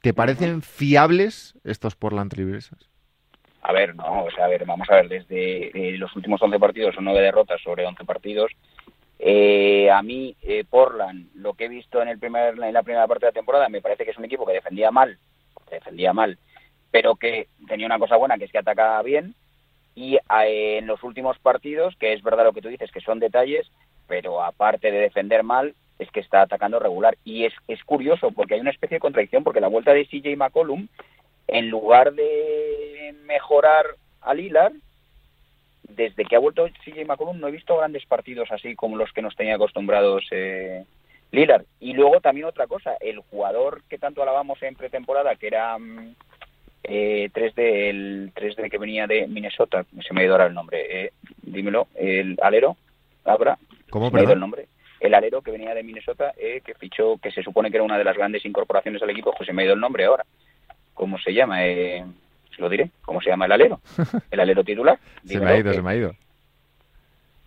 ¿te 0.00 0.14
parecen 0.14 0.62
fiables 0.62 1.54
estos 1.64 1.96
Portland 1.96 2.30
Trailblazers? 2.30 2.88
A 3.62 3.72
ver, 3.72 3.94
no, 3.96 4.24
o 4.24 4.30
sea, 4.30 4.46
a 4.46 4.48
ver, 4.48 4.64
vamos 4.64 4.88
a 4.90 4.94
ver, 4.94 5.08
desde 5.08 5.66
eh, 5.76 5.98
los 5.98 6.14
últimos 6.16 6.40
11 6.40 6.58
partidos 6.58 6.94
son 6.94 7.04
9 7.04 7.20
derrotas 7.20 7.60
sobre 7.60 7.86
11 7.86 8.04
partidos. 8.04 8.52
Eh, 9.18 9.90
a 9.90 10.02
mí, 10.02 10.36
eh, 10.42 10.64
Portland, 10.68 11.30
lo 11.34 11.54
que 11.54 11.64
he 11.64 11.68
visto 11.68 12.00
en, 12.00 12.08
el 12.08 12.18
primer, 12.18 12.54
en 12.54 12.72
la 12.72 12.82
primera 12.82 13.06
parte 13.06 13.26
de 13.26 13.30
la 13.30 13.34
temporada, 13.34 13.68
me 13.68 13.80
parece 13.80 14.04
que 14.04 14.12
es 14.12 14.18
un 14.18 14.24
equipo 14.24 14.46
que 14.46 14.52
defendía 14.52 14.90
mal, 14.90 15.18
defendía 15.70 16.12
mal, 16.12 16.38
pero 16.90 17.16
que 17.16 17.48
tenía 17.66 17.86
una 17.86 17.98
cosa 17.98 18.16
buena, 18.16 18.38
que 18.38 18.44
es 18.44 18.52
que 18.52 18.58
atacaba 18.58 19.02
bien. 19.02 19.34
Y 19.94 20.16
en 20.30 20.86
los 20.86 21.02
últimos 21.02 21.38
partidos, 21.40 21.96
que 21.96 22.12
es 22.12 22.22
verdad 22.22 22.44
lo 22.44 22.52
que 22.52 22.62
tú 22.62 22.68
dices, 22.68 22.92
que 22.92 23.00
son 23.00 23.18
detalles, 23.18 23.68
pero 24.06 24.44
aparte 24.44 24.92
de 24.92 24.98
defender 25.00 25.42
mal, 25.42 25.74
es 25.98 26.08
que 26.12 26.20
está 26.20 26.42
atacando 26.42 26.78
regular. 26.78 27.18
Y 27.24 27.44
es, 27.44 27.52
es 27.66 27.82
curioso, 27.82 28.30
porque 28.30 28.54
hay 28.54 28.60
una 28.60 28.70
especie 28.70 28.96
de 28.96 29.00
contradicción, 29.00 29.42
porque 29.42 29.60
la 29.60 29.66
vuelta 29.66 29.92
de 29.92 30.06
CJ 30.06 30.36
McCollum, 30.36 30.86
en 31.48 31.68
lugar 31.68 32.12
de 32.12 33.12
mejorar 33.24 33.86
a 34.20 34.34
Lillard, 34.34 34.74
desde 35.88 36.24
que 36.24 36.36
ha 36.36 36.40
vuelto 36.40 36.68
CJ 36.84 37.04
McCollum 37.06 37.40
no 37.40 37.48
he 37.48 37.52
visto 37.52 37.76
grandes 37.76 38.04
partidos 38.06 38.50
así 38.52 38.74
como 38.74 38.96
los 38.96 39.12
que 39.12 39.22
nos 39.22 39.34
tenía 39.36 39.54
acostumbrados 39.56 40.24
eh, 40.30 40.84
Lillard. 41.30 41.64
Y 41.80 41.92
luego 41.92 42.20
también 42.20 42.46
otra 42.46 42.66
cosa, 42.66 42.94
el 43.00 43.18
jugador 43.18 43.82
que 43.88 43.98
tanto 43.98 44.22
alabamos 44.22 44.62
en 44.62 44.74
pretemporada, 44.74 45.36
que 45.36 45.46
era 45.48 45.78
mm, 45.78 46.14
eh, 46.84 47.30
3D, 47.32 47.88
el 47.88 48.32
3D 48.34 48.70
que 48.70 48.78
venía 48.78 49.06
de 49.06 49.26
Minnesota, 49.26 49.84
se 50.06 50.14
me 50.14 50.22
ha 50.22 50.24
ido 50.24 50.34
ahora 50.34 50.46
el 50.46 50.54
nombre, 50.54 51.04
eh, 51.04 51.12
dímelo, 51.42 51.88
el 51.94 52.38
alero, 52.42 52.76
Abra, 53.24 53.58
¿Cómo, 53.90 54.08
se 54.08 54.14
me 54.14 54.20
ha 54.20 54.24
ido 54.24 54.32
el 54.32 54.40
nombre. 54.40 54.68
El 55.00 55.14
alero 55.14 55.42
que 55.42 55.50
venía 55.50 55.74
de 55.74 55.82
Minnesota, 55.82 56.32
eh, 56.36 56.60
que 56.64 56.74
fichó, 56.74 57.18
que 57.18 57.30
se 57.30 57.42
supone 57.42 57.70
que 57.70 57.76
era 57.76 57.84
una 57.84 57.98
de 57.98 58.04
las 58.04 58.16
grandes 58.16 58.44
incorporaciones 58.44 59.02
al 59.02 59.10
equipo, 59.10 59.32
pues 59.36 59.46
se 59.46 59.52
me 59.52 59.62
ha 59.62 59.64
ido 59.66 59.74
el 59.74 59.80
nombre 59.80 60.04
ahora. 60.04 60.24
¿Cómo 60.94 61.18
se 61.18 61.32
llama? 61.32 61.64
Eh, 61.66 62.04
se 62.58 62.62
lo 62.62 62.68
diré. 62.68 62.90
¿Cómo 63.02 63.20
se 63.20 63.30
llama 63.30 63.46
el 63.46 63.52
alero? 63.52 63.80
El 64.30 64.40
alero 64.40 64.64
titular. 64.64 64.98
se 65.24 65.38
me 65.38 65.50
ha 65.50 65.56
ido, 65.56 65.72
se 65.72 65.80
me 65.80 65.90
ha 65.90 65.96
ido. 65.96 66.12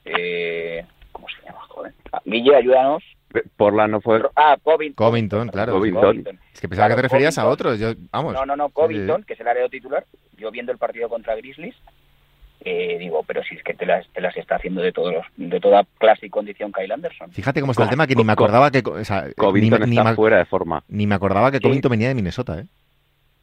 Eh, 0.06 0.86
¿Cómo 1.12 1.27
se 1.27 1.46
llama? 1.46 1.60
Joder. 1.68 1.94
Ah, 2.12 2.22
Guille, 2.25 2.56
ayúdanos. 2.56 3.03
Portland 3.56 3.91
no 3.91 4.01
fue. 4.01 4.22
Ah, 4.36 4.58
Covington. 4.62 4.96
Covington, 4.96 5.48
claro. 5.50 5.74
Covington. 5.74 6.39
Es 6.53 6.60
que 6.60 6.68
pensaba 6.68 6.89
que 6.89 6.96
te 6.96 7.01
referías 7.03 7.38
a 7.38 7.48
otros. 7.48 7.80
Yo, 7.80 7.94
vamos. 8.12 8.34
No, 8.34 8.46
no, 8.46 8.56
no, 8.56 8.70
Covington, 8.70 9.24
que 9.24 9.34
es 9.34 9.39
el 9.39 9.48
alero 9.48 9.70
titular. 9.70 10.06
Yo 10.38 10.50
viendo 10.50 10.72
el 10.72 10.77
partido 10.77 11.08
contra 11.08 11.36
Grizzlies, 11.36 11.75
eh, 12.62 12.98
digo, 13.00 13.24
pero 13.24 13.44
si 13.44 13.56
es 13.56 13.63
que 13.63 13.74
te 13.74 13.86
las, 13.86 14.08
te 14.10 14.22
las 14.22 14.36
está 14.36 14.56
haciendo 14.56 14.82
de 14.82 14.91
todos 14.91 15.13
de 15.38 15.60
toda 15.60 15.86
clase 15.98 16.25
y 16.25 16.30
condición 16.30 16.72
Kyle 16.72 16.91
Anderson. 16.91 17.32
Fíjate 17.32 17.62
cómo 17.62 17.72
está 17.72 17.84
el 17.84 17.89
tema, 17.89 18.08
que 18.08 18.15
ni 18.15 18.24
me 18.24 18.34
acordaba 18.34 18.70
que... 18.72 18.84
O 18.86 19.03
sea, 19.06 19.27
Covington 19.36 19.89
ni, 19.89 19.98
está 19.98 20.10
ni, 20.10 20.15
fuera 20.15 20.38
de 20.38 20.46
forma. 20.46 20.84
Ni 20.88 21.08
me 21.08 21.15
acordaba 21.15 21.51
que 21.51 21.58
Sí. 21.58 21.63
Covington 21.63 21.91
venía 21.91 22.08
de 22.10 22.15
Minnesota, 22.15 22.60
¿eh? 22.60 22.65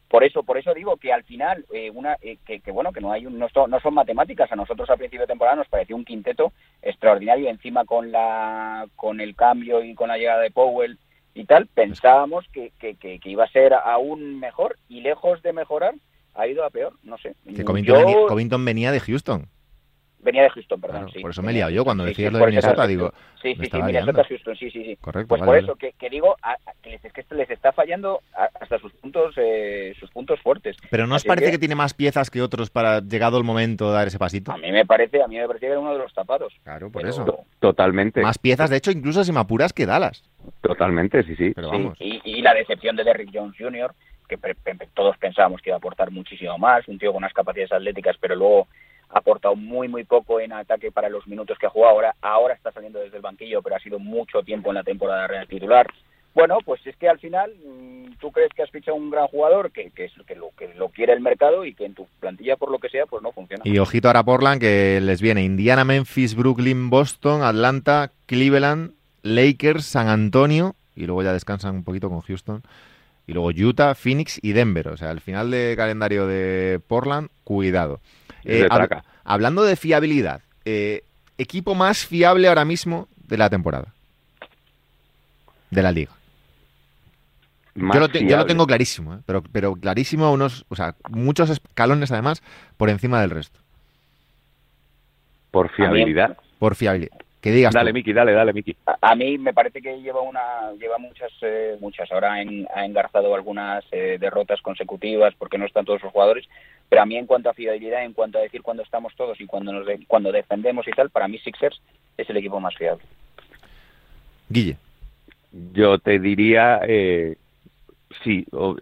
Por 0.09 0.23
eso, 0.23 0.41
por 0.43 0.57
eso 0.57 0.73
digo 0.73 0.97
que 0.97 1.13
al 1.13 1.23
final, 1.23 1.65
eh, 1.71 1.91
una, 1.93 2.17
eh, 2.21 2.37
que, 2.45 2.59
que 2.61 2.71
bueno, 2.71 2.91
que 2.91 2.99
no 2.99 3.11
hay 3.11 3.25
un, 3.27 3.37
no, 3.37 3.47
son, 3.49 3.69
no 3.69 3.79
son 3.79 3.93
matemáticas. 3.93 4.51
A 4.51 4.55
nosotros 4.55 4.89
al 4.89 4.97
principio 4.97 5.21
de 5.21 5.27
temporada 5.27 5.55
nos 5.55 5.67
pareció 5.67 5.95
un 5.95 6.03
quinteto 6.03 6.51
extraordinario. 6.81 7.47
Encima 7.49 7.85
con 7.85 8.11
la, 8.11 8.87
con 8.95 9.21
el 9.21 9.35
cambio 9.35 9.83
y 9.83 9.93
con 9.93 10.07
la 10.09 10.17
llegada 10.17 10.41
de 10.41 10.49
Powell 10.51 10.97
y 11.35 11.45
tal, 11.45 11.67
pensábamos 11.67 12.45
que, 12.51 12.71
que, 12.79 12.95
que, 12.95 13.19
que 13.19 13.29
iba 13.29 13.43
a 13.43 13.51
ser 13.51 13.73
aún 13.73 14.39
mejor 14.39 14.77
y 14.89 15.01
lejos 15.01 15.41
de 15.43 15.53
mejorar 15.53 15.93
ha 16.33 16.47
ido 16.47 16.63
a 16.65 16.69
peor. 16.69 16.93
No 17.03 17.17
sé. 17.19 17.35
Que 17.55 17.63
Covington, 17.63 17.99
Yo- 17.99 18.05
venía, 18.05 18.27
Covington 18.27 18.65
venía 18.65 18.91
de 18.91 18.99
Houston. 18.99 19.47
Venía 20.21 20.43
de 20.43 20.49
Houston, 20.49 20.79
perdón. 20.81 20.97
Claro, 21.01 21.13
sí. 21.13 21.19
por 21.21 21.31
eso 21.31 21.41
me 21.41 21.51
he 21.51 21.53
liado 21.55 21.71
yo 21.71 21.83
cuando 21.83 22.03
Sí, 22.03 22.09
decías 22.09 22.27
sí, 22.29 22.33
lo 22.33 22.39
de 22.39 22.45
Minnesota, 22.47 22.87
digo, 22.87 23.13
Sí, 23.41 23.55
sí, 23.55 23.65
sí, 23.71 23.81
Minnesota. 23.81 24.23
Houston, 24.27 24.55
sí, 24.57 24.69
sí, 24.69 24.83
sí. 24.83 24.95
Correcto, 24.97 25.29
Pues 25.29 25.39
vale, 25.39 25.47
por 25.47 25.55
vale. 25.55 25.65
eso 25.65 25.75
que, 25.75 25.93
que 25.93 26.09
digo 26.09 26.35
a- 26.41 26.51
a- 26.53 26.57
que 26.83 26.89
les, 26.89 27.05
es 27.05 27.13
que 27.13 27.21
esto 27.21 27.35
les 27.35 27.49
está 27.49 27.71
fallando 27.71 28.19
a- 28.35 28.49
hasta 28.59 28.79
sus 28.79 28.91
puntos 28.93 29.33
eh, 29.37 29.93
sus 29.99 30.09
puntos 30.11 30.39
fuertes. 30.41 30.75
Pero 30.89 31.07
¿no 31.07 31.15
os 31.15 31.23
parece 31.23 31.45
que... 31.45 31.51
que- 31.53 31.59
tiene 31.59 31.75
más 31.75 31.93
piezas 31.93 32.29
que 32.29 32.41
otros 32.41 32.69
para, 32.69 32.99
llegado 32.99 33.37
el 33.37 33.43
momento, 33.45 33.91
dar 33.91 34.07
ese 34.07 34.19
pasito? 34.19 34.51
A 34.51 34.57
mí 34.57 34.71
me 34.71 34.85
parece, 34.85 35.21
a 35.23 35.27
mí 35.27 35.37
me 35.37 35.47
parece 35.47 35.65
que 35.67 35.71
era 35.71 35.79
uno 35.79 35.93
de 35.93 35.99
los 35.99 36.13
tapados. 36.13 36.53
Claro, 36.63 36.91
por 36.91 37.01
Pero- 37.01 37.13
eso. 37.13 37.25
To- 37.25 37.39
Totalmente. 37.59 38.21
Más 38.21 38.37
piezas, 38.37 38.69
de 38.69 38.77
hecho, 38.77 38.91
incluso 38.91 39.23
si 39.23 39.31
me 39.31 39.39
apuras 39.39 39.71
que 39.73 39.85
Dallas. 39.85 40.23
Totalmente, 40.61 41.23
sí, 41.23 41.35
sí. 41.35 41.51
Pero 41.55 41.69
Sí, 41.69 41.77
vamos. 41.77 41.97
Y, 42.01 42.21
y 42.25 42.41
la 42.41 42.53
decepción 42.53 42.95
de 42.95 43.03
Derrick 43.03 43.29
Jones 43.33 43.55
Jr., 43.57 43.93
que 44.27 44.37
todos 44.93 45.17
pensábamos 45.17 45.61
que 45.61 45.69
iba 45.69 45.75
a 45.75 45.79
aportar 45.79 46.11
muchísimo 46.11 46.57
más, 46.59 46.87
un 46.87 46.99
tío 46.99 47.11
con 47.11 47.17
unas 47.23 47.33
capacidades 47.33 47.71
atléticas, 47.71 48.15
pero 48.19 48.35
luego 48.35 48.67
ha 49.09 49.19
aportado 49.19 49.55
muy, 49.55 49.87
muy 49.87 50.03
poco 50.03 50.39
en 50.39 50.53
ataque 50.53 50.91
para 50.91 51.09
los 51.09 51.27
minutos 51.27 51.57
que 51.57 51.65
ha 51.65 51.69
jugado. 51.69 51.93
Ahora, 51.93 52.15
ahora 52.21 52.53
está 52.53 52.71
saliendo 52.71 52.99
desde 52.99 53.17
el 53.17 53.23
banquillo, 53.23 53.61
pero 53.61 53.75
ha 53.75 53.79
sido 53.79 53.99
mucho 53.99 54.43
tiempo 54.43 54.69
en 54.69 54.75
la 54.75 54.83
temporada 54.83 55.27
real 55.27 55.47
titular. 55.47 55.87
Bueno, 56.35 56.59
pues 56.63 56.85
es 56.85 56.95
que 56.95 57.09
al 57.09 57.19
final 57.19 57.53
mm, 57.55 58.17
tú 58.19 58.31
crees 58.31 58.53
que 58.53 58.61
has 58.61 58.69
fichado 58.69 58.95
un 58.95 59.09
gran 59.09 59.27
jugador 59.27 59.71
que, 59.71 59.89
que, 59.91 60.11
que, 60.27 60.35
lo, 60.35 60.51
que 60.51 60.73
lo 60.75 60.89
quiere 60.89 61.13
el 61.13 61.21
mercado 61.21 61.65
y 61.65 61.73
que 61.73 61.85
en 61.85 61.95
tu 61.95 62.07
plantilla, 62.19 62.55
por 62.55 62.71
lo 62.71 62.77
que 62.79 62.89
sea, 62.89 63.05
pues 63.07 63.23
no 63.23 63.31
funciona. 63.31 63.63
Y 63.65 63.79
ojito 63.79 64.07
ahora 64.07 64.23
Portland, 64.23 64.61
que 64.61 64.99
les 65.01 65.21
viene 65.21 65.43
Indiana, 65.43 65.83
Memphis, 65.83 66.35
Brooklyn, 66.35 66.89
Boston, 66.89 67.41
Atlanta, 67.41 68.11
Cleveland, 68.27 68.93
Lakers, 69.23 69.85
San 69.85 70.07
Antonio, 70.07 70.75
y 70.95 71.07
luego 71.07 71.23
ya 71.23 71.33
descansan 71.33 71.75
un 71.75 71.83
poquito 71.83 72.09
con 72.09 72.21
Houston. 72.21 72.61
Y 73.29 73.33
luego 73.33 73.49
Utah, 73.49 73.93
Phoenix 73.93 74.39
y 74.41 74.53
Denver. 74.53 74.87
O 74.87 74.97
sea, 74.97 75.11
el 75.11 75.21
final 75.21 75.51
de 75.51 75.75
calendario 75.77 76.25
de 76.25 76.81
Portland, 76.87 77.29
cuidado. 77.43 77.99
Hab- 78.43 78.67
traca. 78.87 79.03
hablando 79.23 79.61
de 79.63 79.75
fiabilidad, 79.75 80.41
eh, 80.65 81.03
equipo 81.37 81.75
más 81.75 82.05
fiable 82.07 82.47
ahora 82.47 82.65
mismo 82.65 83.07
de 83.27 83.37
la 83.37 83.49
temporada. 83.51 83.93
De 85.69 85.83
la 85.83 85.91
liga. 85.91 86.11
Yo 87.75 87.99
lo, 87.99 88.09
te- 88.09 88.19
yo 88.19 88.23
lo 88.23 88.29
fiable. 88.29 88.45
tengo 88.47 88.65
clarísimo, 88.65 89.13
¿eh? 89.13 89.19
pero, 89.27 89.43
pero 89.51 89.75
clarísimo 89.75 90.25
a 90.25 90.31
unos, 90.31 90.65
o 90.69 90.75
sea, 90.75 90.95
muchos 91.11 91.51
escalones 91.51 92.11
además 92.11 92.41
por 92.77 92.89
encima 92.89 93.21
del 93.21 93.29
resto. 93.29 93.59
Por 95.51 95.69
fiabilidad. 95.69 96.35
Por 96.57 96.73
fiabilidad. 96.75 97.15
Que 97.41 97.51
digas 97.51 97.73
Dale, 97.73 97.91
tú. 97.91 97.93
Miki, 97.93 98.11
dale, 98.11 98.33
dale, 98.33 98.51
Miki. 98.51 98.75
A, 98.85 98.97
a 99.11 99.15
mí 99.15 99.37
me 99.37 99.53
parece 99.53 99.81
que 99.81 100.01
lleva 100.01 100.21
una 100.21 100.73
lleva 100.79 100.97
muchas 100.97 101.31
eh, 101.41 101.77
muchas 101.79 102.11
ahora 102.11 102.33
ha 102.33 102.41
en- 102.41 102.67
ha 102.75 102.85
engarzado 102.85 103.33
algunas 103.33 103.85
eh, 103.91 104.17
derrotas 104.19 104.61
consecutivas 104.61 105.33
porque 105.37 105.57
no 105.57 105.65
están 105.65 105.85
todos 105.85 106.03
los 106.03 106.11
jugadores 106.11 106.45
pero 106.89 107.01
a 107.01 107.05
mí 107.05 107.15
en 107.15 107.25
cuanto 107.27 107.49
a 107.49 107.53
fiabilidad 107.53 108.03
en 108.03 108.11
cuanto 108.13 108.39
a 108.39 108.41
decir 108.41 108.61
cuándo 108.61 108.83
estamos 108.83 109.15
todos 109.15 109.39
y 109.39 109.45
cuando 109.45 109.71
nos 109.71 109.85
de- 109.85 110.03
cuando 110.07 110.31
defendemos 110.33 110.85
y 110.87 110.91
tal 110.91 111.09
para 111.11 111.29
mí 111.29 111.37
Sixers 111.39 111.81
es 112.17 112.29
el 112.29 112.35
equipo 112.37 112.59
más 112.59 112.75
fiable 112.75 113.03
Guille. 114.49 114.75
Yo 115.73 115.97
te 115.99 116.19
diría, 116.19 116.81
eh, 116.87 117.35
sí, 118.23 118.45
o- 118.51 118.75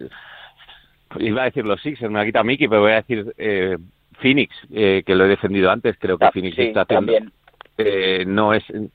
iba 1.18 1.42
a 1.42 1.44
decir 1.46 1.64
los 1.64 1.80
Sixers, 1.80 2.10
me 2.10 2.18
la 2.18 2.24
quita 2.26 2.42
Miki, 2.42 2.66
pero 2.68 2.80
voy 2.82 2.92
a 2.92 2.96
decir 3.02 3.32
eh, 3.38 3.76
Phoenix, 4.20 4.54
eh, 4.72 5.02
que 5.06 5.14
lo 5.14 5.24
he 5.26 5.28
defendido 5.28 5.70
antes, 5.70 5.96
creo 5.98 6.18
que 6.18 6.24
Ah, 6.26 6.32
Phoenix 6.32 6.56
sí, 6.56 6.62
está 6.62 6.82
haciendo... 6.82 7.12
también 7.12 7.32
eh, 7.78 8.24
no 8.26 8.52
es 8.54 8.64
eh, 8.70 8.88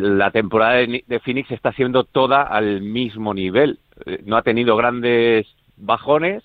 la 0.00 0.30
temporada 0.30 0.74
de, 0.74 1.04
de 1.06 1.20
Phoenix 1.20 1.50
está 1.50 1.72
siendo 1.72 2.04
toda 2.04 2.42
al 2.42 2.80
mismo 2.80 3.34
nivel 3.34 3.78
Eh, 4.04 4.20
no 4.24 4.36
ha 4.36 4.42
tenido 4.42 4.76
grandes 4.76 5.46
bajones 5.76 6.42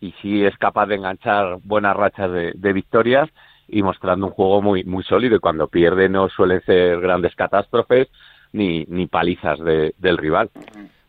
y 0.00 0.12
sí 0.20 0.44
es 0.44 0.56
capaz 0.58 0.86
de 0.86 0.96
enganchar 0.96 1.58
buenas 1.64 1.96
rachas 1.96 2.30
de, 2.30 2.52
de 2.54 2.72
victorias 2.72 3.28
y 3.68 3.82
mostrando 3.82 4.26
un 4.26 4.32
juego 4.32 4.60
muy 4.60 4.84
muy 4.84 5.02
sólido 5.04 5.36
y 5.36 5.40
cuando 5.40 5.68
pierde 5.68 6.08
no 6.08 6.28
suelen 6.28 6.60
ser 6.66 7.00
grandes 7.00 7.34
catástrofes 7.34 8.08
ni, 8.52 8.84
ni 8.88 9.06
palizas 9.06 9.58
de- 9.60 9.94
del 9.98 10.18
rival 10.18 10.50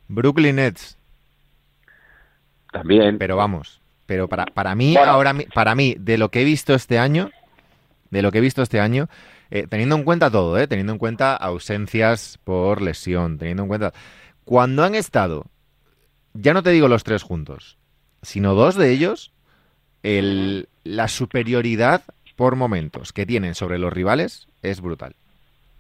Brooklyn 0.07 0.55
Nets. 0.55 0.97
también 2.71 3.17
Pero 3.17 3.35
vamos. 3.37 3.79
Pero 4.05 4.27
para, 4.27 4.45
para 4.45 4.75
mí, 4.75 4.93
Bueno. 4.95 5.11
ahora 5.11 5.33
para 5.53 5.75
mí, 5.75 5.95
de 5.97 6.17
lo 6.17 6.29
que 6.29 6.41
he 6.41 6.43
visto 6.45 6.73
este 6.73 6.99
año, 6.99 7.29
de 8.11 8.21
lo 8.21 8.31
que 8.31 8.39
he 8.39 8.41
visto 8.41 8.61
este 8.61 8.79
año, 8.79 9.07
eh, 9.55 9.67
teniendo 9.69 9.95
en 9.95 10.03
cuenta 10.03 10.31
todo, 10.31 10.57
eh, 10.57 10.67
teniendo 10.67 10.93
en 10.93 10.97
cuenta 10.99 11.35
ausencias 11.35 12.39
por 12.43 12.81
lesión, 12.81 13.37
teniendo 13.37 13.61
en 13.63 13.69
cuenta. 13.69 13.93
Cuando 14.45 14.83
han 14.83 14.95
estado, 14.95 15.45
ya 16.33 16.53
no 16.55 16.63
te 16.63 16.71
digo 16.71 16.87
los 16.87 17.03
tres 17.03 17.21
juntos, 17.21 17.77
sino 18.23 18.55
dos 18.55 18.73
de 18.75 18.89
ellos, 18.91 19.31
el, 20.01 20.67
la 20.83 21.07
superioridad 21.07 22.01
por 22.35 22.55
momentos 22.55 23.13
que 23.13 23.27
tienen 23.27 23.53
sobre 23.53 23.77
los 23.77 23.93
rivales 23.93 24.47
es 24.63 24.81
brutal. 24.81 25.15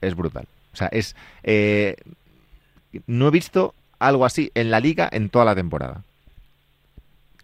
Es 0.01 0.15
brutal. 0.15 0.45
O 0.71 0.75
sea, 0.75 0.87
es. 0.91 1.15
eh, 1.43 1.95
no 3.07 3.27
he 3.29 3.31
visto 3.31 3.73
algo 3.97 4.23
así 4.25 4.51
en 4.53 4.69
la 4.69 4.79
liga 4.79 5.09
en 5.11 5.29
toda 5.29 5.45
la 5.45 5.55
temporada. 5.55 6.03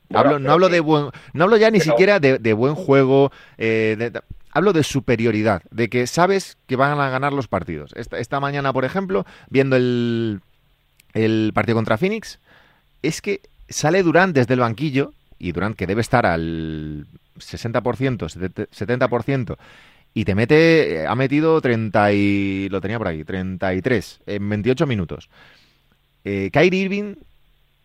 Bueno, 0.10 0.30
Hablo, 0.30 0.40
no 0.40 0.52
hablo 0.52 0.68
que- 0.68 0.74
de 0.74 0.80
buen, 0.80 1.06
no 1.34 1.44
hablo 1.44 1.58
ya 1.58 1.72
ni 1.72 1.80
pero- 1.80 1.92
siquiera 1.92 2.20
de, 2.20 2.38
de 2.40 2.54
buen 2.54 2.76
juego, 2.76 3.32
eh, 3.58 3.96
de- 3.98 4.22
hablo 4.60 4.74
de 4.74 4.84
superioridad, 4.84 5.64
de 5.72 5.90
que 5.90 6.06
sabes 6.08 6.58
que 6.68 6.76
van 6.76 7.00
a 7.00 7.10
ganar 7.10 7.34
los 7.34 7.48
partidos. 7.48 7.94
Esta, 7.96 8.40
mañana, 8.40 8.72
por 8.72 8.86
ejemplo, 8.86 9.26
viendo 9.50 9.76
el, 9.76 10.42
el 11.14 11.52
partido 11.54 11.76
contra 11.76 11.98
Phoenix, 11.98 12.40
es 13.02 13.22
que 13.22 13.42
sale 13.68 14.04
Durant 14.04 14.36
desde 14.36 14.54
el 14.54 14.60
banquillo, 14.60 15.14
y 15.38 15.52
Durant 15.52 15.76
que 15.76 15.88
debe 15.88 16.02
estar 16.02 16.26
al 16.26 17.08
60%, 17.38 18.70
70%, 18.70 19.58
y 20.14 20.26
te 20.26 20.36
mete, 20.36 21.06
ha 21.08 21.16
metido 21.16 21.62
30 21.62 22.14
y, 22.14 22.70
lo 22.70 22.82
tenía 22.82 22.98
por 22.98 23.08
aquí, 23.08 23.24
33 23.24 24.22
en 24.26 24.50
28 24.50 24.88
minutos. 24.88 25.30
Eh, 26.26 26.50
Kyrie 26.52 26.82
Irving, 26.82 27.16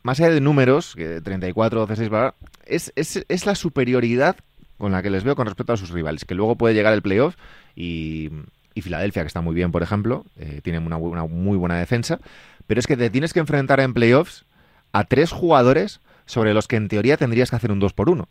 más 0.02 0.20
allá 0.20 0.30
de 0.30 0.40
números, 0.40 0.94
que 0.96 1.20
34, 1.20 1.80
12, 1.80 1.96
6, 1.96 2.08
bla, 2.08 2.20
bla, 2.20 2.34
es, 2.66 2.92
es, 2.96 3.24
es 3.28 3.46
la 3.46 3.54
superioridad 3.54 4.36
con 4.84 4.92
la 4.92 5.02
que 5.02 5.08
les 5.08 5.24
veo 5.24 5.34
con 5.34 5.46
respecto 5.46 5.72
a 5.72 5.78
sus 5.78 5.88
rivales, 5.88 6.26
que 6.26 6.34
luego 6.34 6.56
puede 6.56 6.74
llegar 6.74 6.92
el 6.92 7.00
playoff 7.00 7.36
y, 7.74 8.30
Filadelfia, 8.76 9.22
que 9.22 9.28
está 9.28 9.40
muy 9.40 9.54
bien, 9.54 9.72
por 9.72 9.82
ejemplo, 9.82 10.26
eh, 10.38 10.60
tiene 10.62 10.78
una, 10.78 10.98
muy 10.98 11.56
buena 11.56 11.78
defensa, 11.78 12.20
pero 12.66 12.80
es 12.80 12.86
que 12.86 12.98
te 12.98 13.08
tienes 13.08 13.32
que 13.32 13.40
enfrentar 13.40 13.80
en 13.80 13.94
playoffs 13.94 14.44
a 14.92 15.04
tres 15.04 15.32
jugadores 15.32 16.02
sobre 16.26 16.52
los 16.52 16.68
que 16.68 16.76
en 16.76 16.88
teoría 16.88 17.16
tendrías 17.16 17.48
que 17.48 17.56
hacer 17.56 17.72
un 17.72 17.80
2 17.80 17.94
por 17.94 18.10
1 18.10 18.28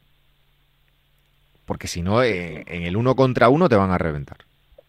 Porque 1.66 1.88
si 1.88 2.04
no, 2.04 2.22
eh, 2.22 2.64
en 2.68 2.84
el 2.84 2.98
uno 2.98 3.16
contra 3.16 3.50
uno 3.50 3.68
te 3.68 3.76
van 3.76 3.90
a 3.90 3.98
reventar. 3.98 4.38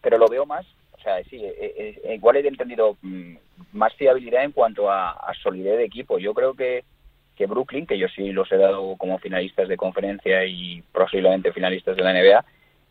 pero 0.02 0.18
lo 0.18 0.28
veo 0.28 0.44
más 0.44 0.66
o 0.92 1.00
sea 1.00 1.24
sí 1.24 1.36
eh, 1.42 1.98
eh, 2.04 2.14
igual 2.14 2.36
he 2.36 2.46
entendido 2.46 2.98
mm, 3.00 3.36
más 3.72 3.94
fiabilidad 3.94 4.44
en 4.44 4.52
cuanto 4.52 4.90
a 4.90 5.32
solidez 5.42 5.78
de 5.78 5.84
equipo 5.84 6.18
yo 6.18 6.34
creo 6.34 6.52
que 6.52 6.84
que 7.36 7.46
Brooklyn, 7.46 7.86
que 7.86 7.98
yo 7.98 8.08
sí 8.08 8.32
los 8.32 8.50
he 8.52 8.56
dado 8.56 8.96
como 8.96 9.18
finalistas 9.18 9.68
de 9.68 9.76
conferencia 9.76 10.44
y 10.44 10.82
posiblemente 10.92 11.52
finalistas 11.52 11.96
de 11.96 12.02
la 12.02 12.12
NBA, 12.12 12.44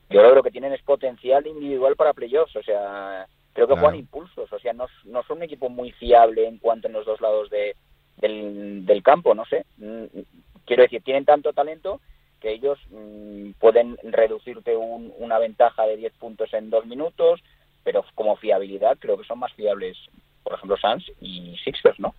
yo 0.09 0.21
creo 0.21 0.43
que 0.43 0.51
tienen 0.51 0.73
es 0.73 0.81
potencial 0.81 1.47
individual 1.47 1.95
para 1.95 2.13
playoffs, 2.13 2.55
o 2.55 2.63
sea, 2.63 3.25
creo 3.53 3.67
que 3.67 3.73
Claro. 3.73 3.81
juegan 3.87 3.99
impulsos, 3.99 4.51
o 4.51 4.59
sea, 4.59 4.73
no, 4.73 4.87
no 5.05 5.23
son 5.23 5.37
un 5.37 5.43
equipo 5.43 5.69
muy 5.69 5.91
fiable 5.93 6.47
en 6.47 6.57
cuanto 6.57 6.87
en 6.87 6.93
los 6.93 7.05
dos 7.05 7.21
lados 7.21 7.49
de, 7.49 7.75
del, 8.17 8.85
del 8.85 9.01
campo, 9.01 9.33
no 9.33 9.45
sé. 9.45 9.65
Mm, 9.77 10.05
quiero 10.65 10.83
decir, 10.83 11.01
tienen 11.03 11.25
tanto 11.25 11.53
talento 11.53 11.99
que 12.41 12.51
ellos 12.51 12.77
mm, 12.89 13.51
pueden 13.59 13.97
reducirte 14.03 14.75
una 14.75 15.39
ventaja 15.39 15.83
de 15.85 15.97
10 15.97 16.13
puntos 16.13 16.53
en 16.53 16.69
dos 16.69 16.85
minutos, 16.85 17.41
pero 17.83 18.05
como 18.15 18.35
fiabilidad 18.35 18.97
creo 18.99 19.17
que 19.17 19.25
son 19.25 19.39
más 19.39 19.53
fiables, 19.53 19.97
por 20.43 20.53
ejemplo, 20.53 20.77
Suns 20.77 21.09
y 21.21 21.55
Sixers, 21.63 21.99
¿no? 21.99 22.13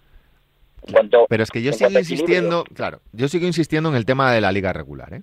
Pero 1.29 1.43
es 1.43 1.51
que 1.51 1.63
yo 1.63 1.73
sigo 1.73 1.91
insistiendo, 1.99 2.65
claro, 2.75 3.01
yo 3.13 3.29
sigo 3.29 3.47
insistiendo 3.47 3.89
en 3.89 3.97
el 3.97 4.05
tema 4.05 4.33
de 4.33 4.41
la 4.41 4.53
liga 4.53 4.73
regular, 4.73 5.15
¿eh? 5.15 5.23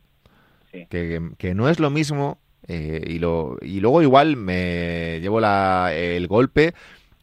Que, 0.89 1.53
no 1.53 1.67
es 1.67 1.79
lo 1.79 1.89
mismo 1.89 2.39
eh, 2.67 3.03
y, 3.05 3.19
lo, 3.19 3.57
y 3.61 3.81
luego 3.81 4.01
igual 4.01 4.37
me 4.37 5.19
llevo 5.21 5.41
la, 5.41 5.91
el 5.93 6.27
golpe 6.27 6.73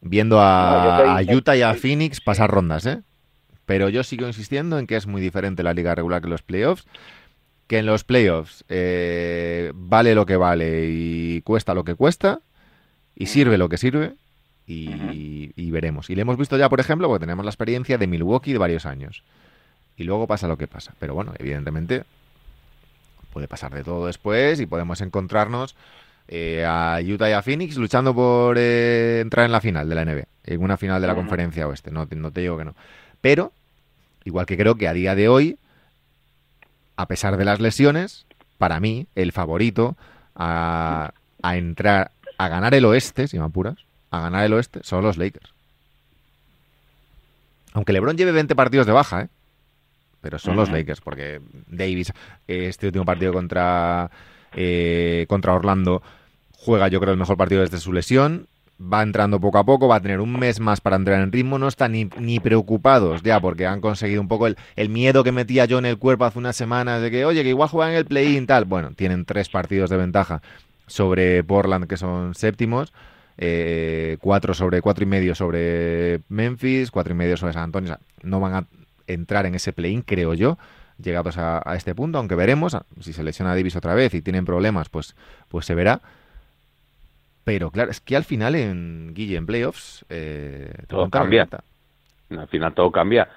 viendo 0.01 0.39
a, 0.39 1.17
a 1.17 1.21
Utah 1.23 1.55
y 1.55 1.63
a 1.63 1.73
Phoenix 1.73 2.21
pasar 2.21 2.51
rondas, 2.51 2.85
¿eh? 2.85 3.01
Pero 3.65 3.89
yo 3.89 4.03
sigo 4.03 4.27
insistiendo 4.27 4.79
en 4.79 4.87
que 4.87 4.95
es 4.95 5.07
muy 5.07 5.21
diferente 5.21 5.63
la 5.63 5.73
liga 5.73 5.95
regular 5.95 6.21
que 6.21 6.29
los 6.29 6.41
playoffs 6.41 6.85
que 7.69 7.77
en 7.77 7.85
los 7.85 8.03
playoffs 8.03 8.65
eh, 8.67 9.71
vale 9.75 10.15
lo 10.15 10.25
que 10.25 10.37
vale 10.37 10.87
y 10.89 11.43
cuesta 11.43 11.75
lo 11.75 11.83
que 11.83 11.93
cuesta 11.93 12.41
y 13.13 13.27
sirve 13.27 13.59
lo 13.59 13.69
que 13.69 13.77
sirve 13.77 14.15
y, 14.71 15.71
veremos. 15.71 16.09
Y 16.09 16.15
le 16.15 16.21
hemos 16.21 16.37
visto 16.37 16.57
ya, 16.57 16.69
por 16.69 16.79
ejemplo, 16.79 17.07
porque 17.07 17.25
tenemos 17.25 17.45
la 17.45 17.51
experiencia 17.51 17.97
de 17.97 18.07
Milwaukee 18.07 18.53
de 18.53 18.59
varios 18.59 18.85
años. 18.85 19.23
Y 19.97 20.03
luego 20.03 20.27
pasa 20.27 20.47
lo 20.47 20.57
que 20.57 20.67
pasa. 20.67 20.93
Pero 20.99 21.13
bueno, 21.13 21.33
evidentemente 21.37 22.03
puede 23.33 23.47
pasar 23.47 23.73
de 23.73 23.83
todo 23.83 24.07
después 24.07 24.59
y 24.59 24.65
podemos 24.65 25.01
encontrarnos 25.01 25.75
eh, 26.27 26.65
a 26.65 26.99
Utah 27.01 27.29
y 27.29 27.33
a 27.33 27.41
Phoenix 27.41 27.77
luchando 27.77 28.13
por 28.13 28.57
eh, 28.57 29.19
entrar 29.21 29.45
en 29.45 29.51
la 29.51 29.61
final 29.61 29.87
de 29.87 29.95
la 29.95 30.05
NBA, 30.05 30.25
en 30.45 30.63
una 30.63 30.77
final 30.77 31.01
de 31.01 31.07
la 31.07 31.15
conferencia 31.15 31.67
oeste. 31.67 31.91
No, 31.91 32.07
no 32.09 32.31
te 32.31 32.41
digo 32.41 32.57
que 32.57 32.65
no. 32.65 32.75
Pero, 33.21 33.51
igual 34.25 34.45
que 34.45 34.57
creo 34.57 34.75
que 34.75 34.87
a 34.87 34.93
día 34.93 35.15
de 35.15 35.27
hoy 35.27 35.57
a 36.99 37.05
pesar 37.05 37.37
de 37.37 37.45
las 37.45 37.61
lesiones, 37.61 38.25
para 38.57 38.81
mí, 38.81 39.07
el 39.15 39.31
favorito 39.31 39.95
a, 40.35 41.13
entrar, 41.41 42.11
a 42.37 42.49
ganar 42.49 42.73
el 42.73 42.83
oeste, 42.83 43.29
si 43.29 43.39
me 43.39 43.45
apuras, 43.45 43.77
a 44.11 44.21
ganar 44.21 44.45
el 44.45 44.53
oeste, 44.53 44.81
son 44.83 45.03
los 45.03 45.17
Lakers. 45.17 45.53
Aunque 47.73 47.93
LeBron 47.93 48.17
lleve 48.17 48.31
20 48.31 48.55
partidos 48.55 48.87
de 48.87 48.93
baja, 48.93 49.21
¿eh? 49.23 49.29
Pero 50.21 50.37
son 50.37 50.57
los 50.57 50.69
Lakers, 50.69 50.99
porque 50.99 51.39
Davis, 51.67 52.11
este 52.45 52.87
último 52.87 53.05
partido 53.05 53.31
contra, 53.31 54.11
eh, 54.53 55.25
contra 55.29 55.53
Orlando, 55.53 56.03
juega 56.51 56.89
yo 56.89 56.99
creo 56.99 57.13
el 57.13 57.19
mejor 57.19 57.37
partido 57.37 57.61
desde 57.61 57.77
su 57.77 57.93
lesión 57.93 58.47
va 58.81 59.03
entrando 59.03 59.39
poco 59.39 59.57
a 59.57 59.65
poco, 59.65 59.87
va 59.87 59.97
a 59.97 60.01
tener 60.01 60.19
un 60.21 60.39
mes 60.39 60.59
más 60.59 60.79
para 60.79 60.95
entrar 60.95 61.21
en 61.21 61.31
ritmo, 61.31 61.59
no 61.59 61.67
están 61.67 61.91
ni, 61.91 62.09
ni 62.17 62.39
preocupados 62.39 63.21
ya 63.23 63.39
porque 63.39 63.65
han 63.65 63.81
conseguido 63.81 64.21
un 64.21 64.27
poco 64.27 64.47
el, 64.47 64.57
el, 64.75 64.89
miedo 64.89 65.23
que 65.23 65.31
metía 65.31 65.65
yo 65.65 65.79
en 65.79 65.85
el 65.85 65.97
cuerpo 65.97 66.25
hace 66.25 66.39
unas 66.39 66.55
semanas 66.55 67.01
de 67.01 67.11
que, 67.11 67.25
oye, 67.25 67.43
que 67.43 67.49
igual 67.49 67.69
juegan 67.69 67.93
el 67.93 68.05
play-in 68.05 68.47
tal. 68.47 68.65
Bueno, 68.65 68.91
tienen 68.95 69.25
tres 69.25 69.49
partidos 69.49 69.89
de 69.89 69.97
ventaja 69.97 70.41
sobre 70.87 71.43
Portland 71.43 71.87
que 71.87 71.97
son 71.97 72.35
séptimos, 72.35 72.93
eh, 73.39 74.17
cuatro 74.19 74.53
sobre 74.53 74.81
cuatro 74.81 75.03
y 75.03 75.07
medio 75.07 75.33
sobre 75.33 76.19
Memphis, 76.29 76.91
cuatro 76.91 77.13
y 77.13 77.17
medio 77.17 77.37
sobre 77.37 77.53
San 77.53 77.63
Antonio. 77.63 77.97
no 78.21 78.39
van 78.39 78.53
a 78.53 78.65
entrar 79.07 79.45
en 79.45 79.55
ese 79.55 79.73
play-in, 79.73 80.03
creo 80.03 80.33
yo 80.33 80.57
llegados 81.01 81.37
a, 81.37 81.61
a, 81.65 81.75
este 81.75 81.95
punto, 81.95 82.17
aunque 82.17 82.35
veremos 82.35 82.77
si 82.99 83.13
se 83.13 83.23
lesiona 83.23 83.55
Davis 83.55 83.77
otra 83.77 83.95
vez 83.95 84.13
y 84.13 84.21
tienen 84.21 84.43
problemas, 84.43 84.89
pues, 84.89 85.15
pues 85.47 85.65
se 85.65 85.73
verá. 85.73 86.01
Pero 87.49 87.71
claro, 87.71 87.89
es 87.89 87.99
que 87.99 88.15
al 88.15 88.25
final 88.25 88.53
en 88.53 89.13
Guille, 89.15 89.35
en 89.35 89.47
playoffs, 89.47 90.05
eh, 90.09 90.71
todo, 90.87 91.09
cambia. 91.09 91.47
Al 92.29 92.47
final 92.47 92.73
todo 92.75 92.91
cambia. 92.91 93.27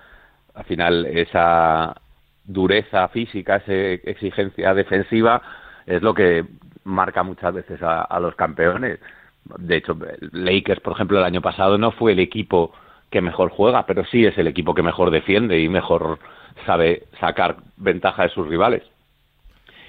Al 0.55 0.65
final 0.65 1.07
esa 1.07 1.97
dureza 2.45 3.09
física, 3.09 3.57
esa 3.57 3.73
exigencia 3.73 4.75
defensiva 4.75 5.41
es 5.87 6.03
lo 6.03 6.13
que 6.13 6.45
marca 6.85 7.23
muchas 7.23 7.55
veces 7.55 7.81
a, 7.83 8.21
los 8.21 8.35
campeones. 8.35 8.99
De 9.45 9.77
hecho, 9.77 9.97
Lakers, 10.33 10.81
por 10.81 10.95
ejemplo, 10.95 11.19
el 11.19 11.25
año 11.25 11.41
pasado 11.41 11.79
no 11.79 11.93
fue 11.93 12.13
el 12.13 12.21
equipo 12.21 12.73
que 13.11 13.21
mejor 13.21 13.51
juega, 13.51 13.87
pero 13.87 14.05
sí 14.05 14.25
es 14.25 14.37
el 14.39 14.47
equipo 14.47 14.75
que 14.75 14.83
mejor 14.83 15.11
defiende 15.11 15.61
y 15.61 15.69
mejor 15.69 16.19
sabe 16.65 17.05
sacar 17.21 17.57
ventaja 17.77 18.25
de 18.25 18.29
sus 18.31 18.47
rivales. 18.49 18.83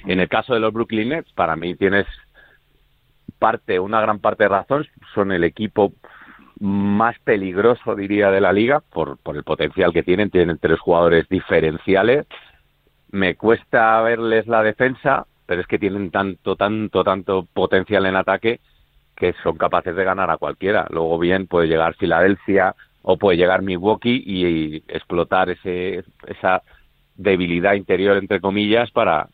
En 0.06 0.20
el 0.20 0.28
caso 0.28 0.54
de 0.54 0.60
los 0.60 0.74
Brooklyn 0.74 1.10
Nets, 1.10 1.32
para 1.34 1.56
mí 1.56 1.76
tienes 1.76 2.06
parte, 3.40 3.80
una 3.80 4.02
gran 4.02 4.20
parte 4.20 4.44
de 4.44 4.50
razón, 4.50 4.88
son 5.14 5.32
el 5.32 5.44
equipo 5.44 5.94
más 6.60 7.18
peligroso, 7.20 7.96
diría, 7.96 8.32
de 8.32 8.42
la 8.42 8.54
liga, 8.54 8.82
por, 8.82 9.18
por 9.18 9.36
el 9.36 9.44
potencial 9.44 9.94
que 9.94 10.04
tienen. 10.04 10.30
Tienen 10.30 10.58
tres 10.58 10.80
jugadores 10.80 11.28
diferenciales. 11.30 12.26
Me 13.12 13.36
cuesta 13.36 14.02
verles 14.02 14.48
la 14.48 14.64
defensa, 14.64 15.26
pero 15.46 15.62
es 15.62 15.68
que 15.68 15.80
tienen 15.80 16.12
tanto, 16.12 16.56
tanto, 16.56 17.04
tanto 17.04 17.48
potencial 17.54 18.06
en 18.06 18.16
ataque 18.16 18.60
que 19.24 19.34
son 19.42 19.56
capaces 19.56 19.96
de 19.96 20.04
ganar 20.04 20.30
a 20.30 20.38
cualquiera. 20.38 20.86
Luego 20.90 21.18
bien 21.18 21.48
puede 21.48 21.70
llegar 21.70 21.96
Filadelfia 21.96 22.76
o 23.04 23.16
puede 23.16 23.38
llegar 23.38 23.62
Milwaukee 23.62 24.22
y, 24.26 24.84
explotar 24.90 25.50
ese, 25.50 26.04
esa 26.28 26.62
debilidad 27.16 27.76
interior, 27.76 28.18
entre 28.18 28.42
comillas, 28.42 28.92
para, 28.92 29.30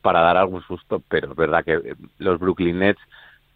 para 0.00 0.22
dar 0.22 0.38
algún 0.38 0.62
susto. 0.62 1.02
Pero 1.06 1.32
es 1.32 1.36
verdad 1.36 1.62
que 1.66 1.96
los 2.16 2.40
Brooklyn 2.40 2.78
Nets 2.78 3.00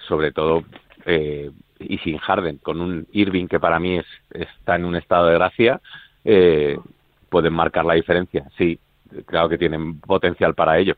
sobre 0.07 0.33
todo 0.33 0.65
eh, 1.07 1.51
y 1.79 1.97
sin 1.99 2.19
Harden, 2.19 2.59
con 2.59 2.83
un 2.83 3.07
Irving 3.13 3.47
que 3.47 3.59
para 3.59 3.79
mí 3.79 4.01
es, 4.01 4.07
está 4.33 4.77
en 4.77 4.85
un 4.85 4.97
estado 4.97 5.29
de 5.29 5.35
gracia, 5.35 5.81
eh, 6.27 6.79
pueden 7.31 7.55
marcar 7.55 7.87
la 7.87 7.95
diferencia. 7.95 8.51
Sí, 8.59 8.79
claro 9.25 9.49
que 9.49 9.57
tienen 9.57 9.99
potencial 9.99 10.55
para 10.55 10.79
ello. 10.79 10.95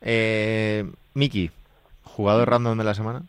Eh, 0.00 0.90
Miki, 1.12 1.50
¿jugador 2.04 2.48
random 2.48 2.78
de 2.78 2.84
la 2.84 2.94
semana? 2.94 3.22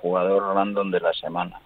Jugador 0.00 0.54
random 0.54 0.90
de 0.90 1.00
la 1.00 1.12
semana. 1.12 1.60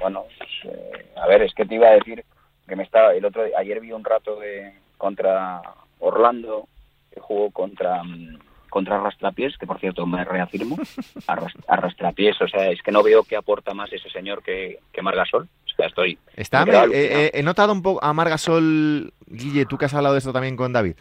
Bueno, 0.00 0.24
pues, 0.38 0.50
eh, 0.64 1.12
a 1.16 1.26
ver, 1.26 1.42
es 1.42 1.54
que 1.54 1.64
te 1.64 1.74
iba 1.74 1.88
a 1.88 1.92
decir 1.92 2.24
que 2.68 2.76
me 2.76 2.84
estaba 2.84 3.14
el 3.14 3.24
otro 3.24 3.44
ayer 3.56 3.80
vi 3.80 3.92
un 3.92 4.04
rato 4.04 4.38
de 4.38 4.72
contra 4.96 5.60
Orlando 5.98 6.68
que 7.12 7.20
jugó 7.20 7.50
contra 7.50 8.02
mm, 8.04 8.38
contra 8.70 8.96
Arrastrapiés, 8.96 9.58
que 9.58 9.66
por 9.66 9.78
cierto 9.78 10.06
me 10.06 10.24
reafirmo, 10.24 10.78
Arrastrapiés, 11.66 12.40
o 12.40 12.48
sea, 12.48 12.70
es 12.70 12.80
que 12.82 12.92
no 12.92 13.02
veo 13.02 13.24
que 13.24 13.36
aporta 13.36 13.74
más 13.74 13.92
ese 13.92 14.08
señor 14.08 14.42
que, 14.42 14.78
que 14.92 15.02
Margasol. 15.02 15.48
O 15.66 15.76
sea, 15.76 15.86
estoy... 15.88 16.18
Está, 16.36 16.62
eh, 16.62 16.88
eh, 16.92 17.30
he 17.34 17.42
notado 17.42 17.72
un 17.72 17.82
poco 17.82 18.02
a 18.02 18.12
Margasol, 18.12 19.12
Guille, 19.26 19.66
tú 19.66 19.76
que 19.76 19.84
has 19.86 19.94
hablado 19.94 20.14
de 20.14 20.20
esto 20.20 20.32
también 20.32 20.56
con 20.56 20.72
David. 20.72 20.94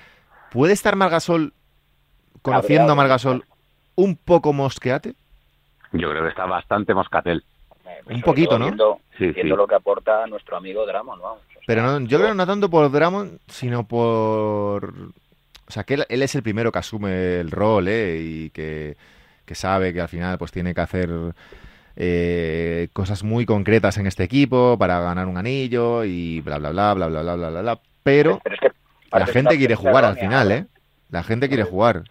¿Puede 0.52 0.74
estar 0.74 0.96
Margasol, 0.96 1.54
conociendo 2.42 2.92
a 2.92 2.96
Margasol, 2.96 3.46
un 3.96 4.16
poco 4.18 4.52
mosqueate? 4.52 5.14
Yo 5.92 6.10
creo 6.10 6.24
que 6.24 6.30
está 6.30 6.46
bastante 6.46 6.94
moscatel. 6.94 7.44
un 8.06 8.22
poquito, 8.22 8.60
¿no? 8.60 8.66
Viendo, 8.66 9.00
sí, 9.18 9.34
lo 9.44 9.68
que 9.68 9.76
aporta 9.76 10.26
nuestro 10.28 10.58
amigo 10.58 10.86
Dramon, 10.86 11.20
vamos. 11.20 11.40
Pero 11.66 11.84
no, 11.84 12.00
yo 12.08 12.18
creo 12.18 12.30
que 12.30 12.36
no 12.36 12.48
tanto 12.48 12.70
por 12.70 12.92
Dramon, 12.92 13.40
sino 13.48 13.88
por 13.88 14.94
o 15.70 15.72
sea, 15.72 15.84
que 15.84 15.94
él, 15.94 16.24
es 16.24 16.34
el 16.34 16.42
primero 16.42 16.72
que 16.72 16.80
asume 16.80 17.40
el 17.40 17.52
rol 17.52 17.88
¿eh? 17.88 18.18
y 18.20 18.50
que, 18.50 18.98
sabe 19.54 19.94
que 19.94 20.02
al 20.02 20.08
final 20.08 20.40
pues 20.40 20.52
tiene 20.52 20.74
que 20.74 20.82
hacer 20.82 21.10
eh, 21.96 22.90
cosas 22.92 23.24
muy 23.24 23.46
concretas 23.46 24.00
en 24.00 24.08
este 24.08 24.24
equipo 24.24 24.78
para 24.80 25.00
ganar 25.00 25.28
un 25.28 25.38
anillo 25.38 26.04
y 26.06 26.42
bla, 26.42 26.58
bla, 26.58 26.72
bla, 26.72 26.96
bla, 26.96 27.08
bla, 27.08 27.22
bla, 27.22 27.36
bla, 27.36 27.62
bla. 27.62 27.80
Pero, 28.02 28.42
la 29.12 29.28
gente 29.28 29.58
quiere 29.58 29.76
jugar 29.76 30.06
al 30.06 30.18
final, 30.18 30.52
¿eh? 30.52 30.66
La 31.12 31.22
gente 31.22 31.48
quiere 31.48 31.64
jugar. 31.64 32.04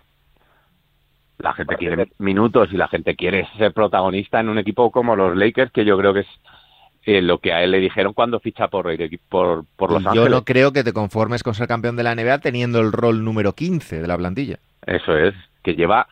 La 1.39 1.53
gente 1.53 1.77
quiere 1.77 2.09
minutos 2.19 2.69
y 2.73 2.77
la 2.77 2.89
gente 2.89 3.15
quiere 3.15 3.49
ser 3.59 3.73
protagonista 3.73 4.41
en 4.41 4.49
un 4.49 4.59
equipo 4.59 4.91
como 4.91 5.15
los 5.15 5.37
Lakers, 5.37 5.71
que 5.71 5.85
yo 5.85 5.97
creo 5.97 6.13
que 6.13 6.21
es 6.21 7.23
lo 7.23 7.39
que 7.39 7.53
a 7.53 7.63
él 7.63 7.71
le 7.71 7.81
dijeron 7.81 8.13
cuando 8.13 8.41
ficha 8.41 8.69
por, 8.69 8.87
por, 9.29 9.65
por 9.77 9.93
Los 9.93 10.05
Ángeles. 10.05 10.15
Yo 10.15 10.29
no 10.29 10.45
creo 10.45 10.73
que 10.73 10.85
te 10.85 10.93
conformes 10.93 11.43
con 11.43 11.55
ser 11.55 11.69
campeón 11.69 11.97
de 11.97 12.03
la 12.03 12.15
NBA 12.15 12.39
teniendo 12.39 12.81
el 12.81 12.93
rol 12.93 13.25
número 13.25 13.55
15 13.55 14.01
de 14.01 14.07
la 14.07 14.17
plantilla. 14.17 14.59
Eso 14.85 15.17
es, 15.17 15.35
que 15.63 15.75
lleva, 15.75 16.07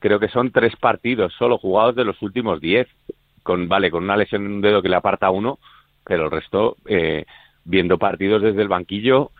creo 0.00 0.20
que 0.20 0.28
son 0.28 0.50
tres 0.50 0.76
partidos 0.76 1.32
solo 1.38 1.58
jugados 1.58 1.96
de 1.96 2.04
los 2.04 2.20
últimos 2.22 2.60
diez, 2.60 2.88
con, 3.42 3.68
vale, 3.68 3.90
con 3.90 4.04
una 4.04 4.16
lesión 4.16 4.44
en 4.44 4.52
un 4.52 4.60
dedo 4.60 4.82
que 4.82 4.88
le 4.88 4.96
aparta 4.96 5.30
uno, 5.30 5.58
pero 6.04 6.26
el 6.26 6.30
resto 6.30 6.76
eh, 6.86 7.24
viendo 7.64 7.98
partidos 7.98 8.42
desde 8.42 8.62
el 8.62 8.68
banquillo, 8.68 9.30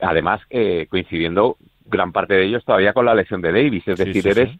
además 0.00 0.40
eh, 0.50 0.86
coincidiendo 0.90 1.56
gran 1.86 2.12
parte 2.12 2.34
de 2.34 2.44
ellos 2.44 2.64
todavía 2.64 2.92
con 2.92 3.06
la 3.06 3.14
lesión 3.14 3.40
de 3.40 3.52
Davis, 3.52 3.86
es 3.86 3.98
decir, 3.98 4.26
eres 4.26 4.50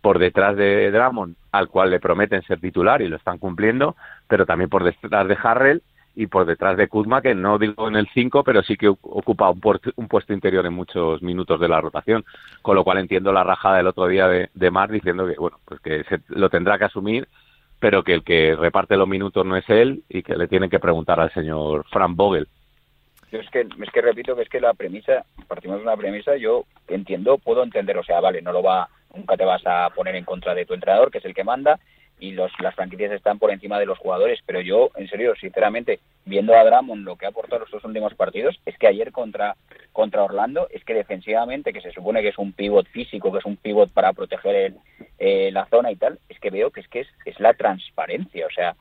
por 0.00 0.18
detrás 0.18 0.56
de 0.56 0.90
Drummond, 0.90 1.36
al 1.52 1.68
cual 1.68 1.90
le 1.90 2.00
prometen 2.00 2.42
ser 2.42 2.60
titular 2.60 3.00
y 3.00 3.08
lo 3.08 3.16
están 3.16 3.38
cumpliendo, 3.38 3.96
pero 4.28 4.44
también 4.44 4.68
por 4.68 4.84
detrás 4.84 5.26
de 5.26 5.38
Harrell 5.42 5.82
y 6.14 6.26
por 6.26 6.46
detrás 6.46 6.76
de 6.76 6.88
Kuzma, 6.88 7.22
que 7.22 7.34
no 7.34 7.58
digo 7.58 7.88
en 7.88 7.96
el 7.96 8.08
5, 8.12 8.44
pero 8.44 8.62
sí 8.62 8.76
que 8.76 8.88
ocupa 8.88 9.50
un, 9.50 9.60
puesto, 9.60 10.32
interior 10.32 10.64
en 10.66 10.74
muchos 10.74 11.22
minutos 11.22 11.58
de 11.58 11.68
la 11.68 11.80
rotación, 11.80 12.24
con 12.62 12.76
lo 12.76 12.84
cual 12.84 12.98
entiendo 12.98 13.32
la 13.32 13.44
rajada 13.44 13.78
del 13.78 13.88
otro 13.88 14.06
día 14.06 14.28
de, 14.28 14.50
de 14.54 14.70
Mar 14.70 14.90
diciendo 14.90 15.26
que, 15.26 15.34
bueno, 15.36 15.58
pues 15.64 15.80
que 15.80 16.04
se, 16.04 16.20
lo 16.28 16.50
tendrá 16.50 16.78
que 16.78 16.84
asumir, 16.84 17.26
pero 17.80 18.04
que 18.04 18.14
el 18.14 18.22
que 18.22 18.54
reparte 18.56 18.96
los 18.96 19.08
minutos 19.08 19.44
no 19.44 19.56
es 19.56 19.68
él 19.68 20.04
y 20.08 20.22
que 20.22 20.36
le 20.36 20.48
tienen 20.48 20.70
que 20.70 20.80
preguntar 20.80 21.18
al 21.18 21.32
señor 21.32 21.84
Frank 21.90 22.14
Vogel. 22.14 22.46
Yo 23.34 23.40
es 23.40 23.50
que, 23.50 23.60
es 23.62 23.90
que 23.90 24.00
repito 24.00 24.36
que 24.36 24.42
es 24.42 24.48
que 24.48 24.60
la 24.60 24.74
premisa, 24.74 25.24
partimos 25.48 25.78
de 25.78 25.82
una 25.82 25.96
premisa, 25.96 26.36
yo 26.36 26.66
entiendo, 26.86 27.38
puedo 27.38 27.64
entender, 27.64 27.98
o 27.98 28.04
sea, 28.04 28.20
vale, 28.20 28.40
no 28.40 28.52
lo 28.52 28.62
va, 28.62 28.88
nunca 29.12 29.36
te 29.36 29.44
vas 29.44 29.62
a 29.66 29.90
poner 29.90 30.14
en 30.14 30.24
contra 30.24 30.54
de 30.54 30.64
tu 30.64 30.72
entrenador, 30.72 31.10
que 31.10 31.18
es 31.18 31.24
el 31.24 31.34
que 31.34 31.42
manda, 31.42 31.80
y 32.20 32.30
los, 32.30 32.52
las 32.60 32.76
franquicias 32.76 33.10
están 33.10 33.40
por 33.40 33.50
encima 33.50 33.80
de 33.80 33.86
los 33.86 33.98
jugadores, 33.98 34.38
pero 34.46 34.60
yo, 34.60 34.90
en 34.94 35.08
serio, 35.08 35.34
sinceramente, 35.34 35.98
viendo 36.24 36.54
a 36.54 36.62
Dramon 36.62 37.04
lo 37.04 37.16
que 37.16 37.26
ha 37.26 37.30
aportado 37.30 37.62
los 37.62 37.70
dos 37.72 37.84
últimos 37.84 38.14
partidos, 38.14 38.60
es 38.66 38.78
que 38.78 38.86
ayer 38.86 39.10
contra, 39.10 39.56
contra 39.92 40.22
Orlando, 40.22 40.68
es 40.70 40.84
que 40.84 40.94
defensivamente, 40.94 41.72
que 41.72 41.80
se 41.80 41.90
supone 41.90 42.22
que 42.22 42.28
es 42.28 42.38
un 42.38 42.52
pivot 42.52 42.86
físico, 42.86 43.32
que 43.32 43.38
es 43.38 43.44
un 43.44 43.56
pivot 43.56 43.90
para 43.90 44.12
proteger 44.12 44.74
eh, 45.18 45.50
la 45.50 45.66
zona 45.66 45.90
y 45.90 45.96
tal, 45.96 46.20
es 46.28 46.38
que 46.38 46.50
veo 46.50 46.70
que 46.70 46.82
es 46.82 46.88
que 46.88 47.00
es, 47.00 47.08
es 47.24 47.40
la 47.40 47.54
transparencia, 47.54 48.46
o 48.46 48.50
sea, 48.50 48.76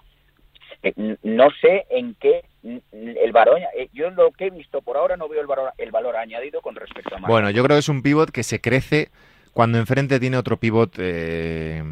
no 1.24 1.50
sé 1.60 1.86
en 1.90 2.14
qué 2.16 2.44
el 2.64 3.32
valor, 3.34 3.60
eh, 3.78 3.90
yo 3.94 4.10
lo 4.12 4.32
que 4.32 4.48
he 4.48 4.50
visto 4.50 4.82
por 4.82 4.98
ahora 4.98 5.18
no 5.18 5.28
veo 5.28 5.42
el 5.42 5.48
valor, 5.48 5.74
el 5.78 5.92
valor 5.92 6.16
añadido 6.16 6.62
con 6.62 6.76
respecto 6.76 7.14
a 7.16 7.20
Bueno, 7.28 7.50
yo 7.50 7.62
creo 7.64 7.76
que 7.76 7.80
es 7.80 7.90
un 7.90 8.02
pivot 8.02 8.32
que 8.32 8.44
se 8.44 8.62
crece 8.62 9.10
cuando 9.52 9.78
enfrente 9.78 10.18
tiene 10.20 10.38
otro 10.38 10.56
pivot 10.58 10.96
eh, 10.98 11.84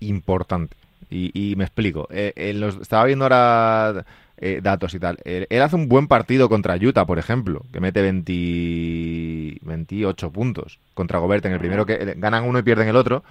importante. 0.00 0.76
Y, 1.10 1.54
me 1.56 1.62
explico. 1.62 2.08
Eh, 2.10 2.32
estaba 2.80 3.04
viendo 3.04 3.24
ahora 3.24 4.04
datos 4.62 4.94
y 4.94 4.98
tal. 4.98 5.18
Él, 5.24 5.46
hace 5.62 5.76
un 5.76 5.88
buen 5.88 6.08
partido 6.08 6.48
contra 6.48 6.74
Utah, 6.74 7.06
por 7.06 7.20
ejemplo, 7.20 7.62
que 7.72 7.78
mete 7.78 8.02
28 8.02 10.32
puntos 10.32 10.80
contra 10.92 11.20
Gobert 11.20 11.46
en 11.46 11.52
el 11.52 11.60
primero 11.60 11.86
que 11.86 12.14
ganan 12.16 12.42
uno 12.42 12.58
y 12.58 12.62
pierden 12.62 12.88
el 12.88 12.96
otro. 12.96 13.22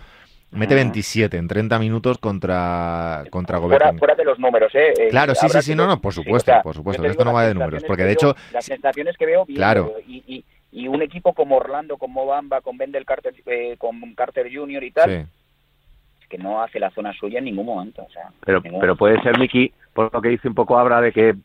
Mete 0.53 0.75
27 0.75 1.37
en 1.37 1.47
30 1.47 1.79
minutos 1.79 2.17
contra, 2.17 3.23
contra 3.29 3.59
Fuera, 3.59 3.93
fuera 3.93 4.15
de 4.15 4.23
los 4.23 4.37
números, 4.39 4.73
¿eh? 4.75 4.93
eh 4.97 5.07
claro, 5.09 5.33
sí, 5.35 5.49
sí, 5.49 5.61
sí, 5.61 5.75
no, 5.75 5.87
no, 5.87 5.99
por 5.99 6.13
supuesto, 6.13 6.51
por 6.63 6.75
supuesto. 6.75 7.03
Esto 7.05 7.25
no 7.25 7.33
va 7.33 7.47
de 7.47 7.53
números, 7.53 7.83
porque 7.85 8.03
de 8.03 8.13
hecho... 8.13 8.35
Las 8.51 8.65
sensaciones 8.65 9.17
que 9.17 9.25
veo, 9.25 9.45
claro. 9.45 9.95
y, 10.07 10.45
y, 10.71 10.87
un 10.87 11.01
equipo 11.01 11.33
como 11.33 11.57
Orlando, 11.57 11.97
como 11.97 12.25
Bamba, 12.25 12.61
con 12.61 12.77
Bendel 12.77 13.05
Carter, 13.05 13.33
eh, 13.45 13.75
con 13.77 13.99
Carter 14.15 14.49
Jr. 14.53 14.83
y 14.83 14.91
tal, 14.91 15.11
es 15.11 16.27
que 16.29 16.37
no 16.37 16.61
hace 16.61 16.79
la 16.79 16.91
zona 16.91 17.13
suya 17.13 17.39
en 17.39 17.45
ningún 17.45 17.65
momento. 17.65 18.03
O 18.03 18.11
sea, 18.11 18.29
pero, 18.45 18.61
pero 18.61 18.95
puede 18.95 19.21
ser, 19.21 19.39
Miki, 19.39 19.73
por 19.93 20.13
lo 20.13 20.21
que 20.21 20.29
dice 20.29 20.47
un 20.47 20.55
poco 20.55 20.77
Abra, 20.77 21.01
de 21.01 21.11
que 21.11 21.35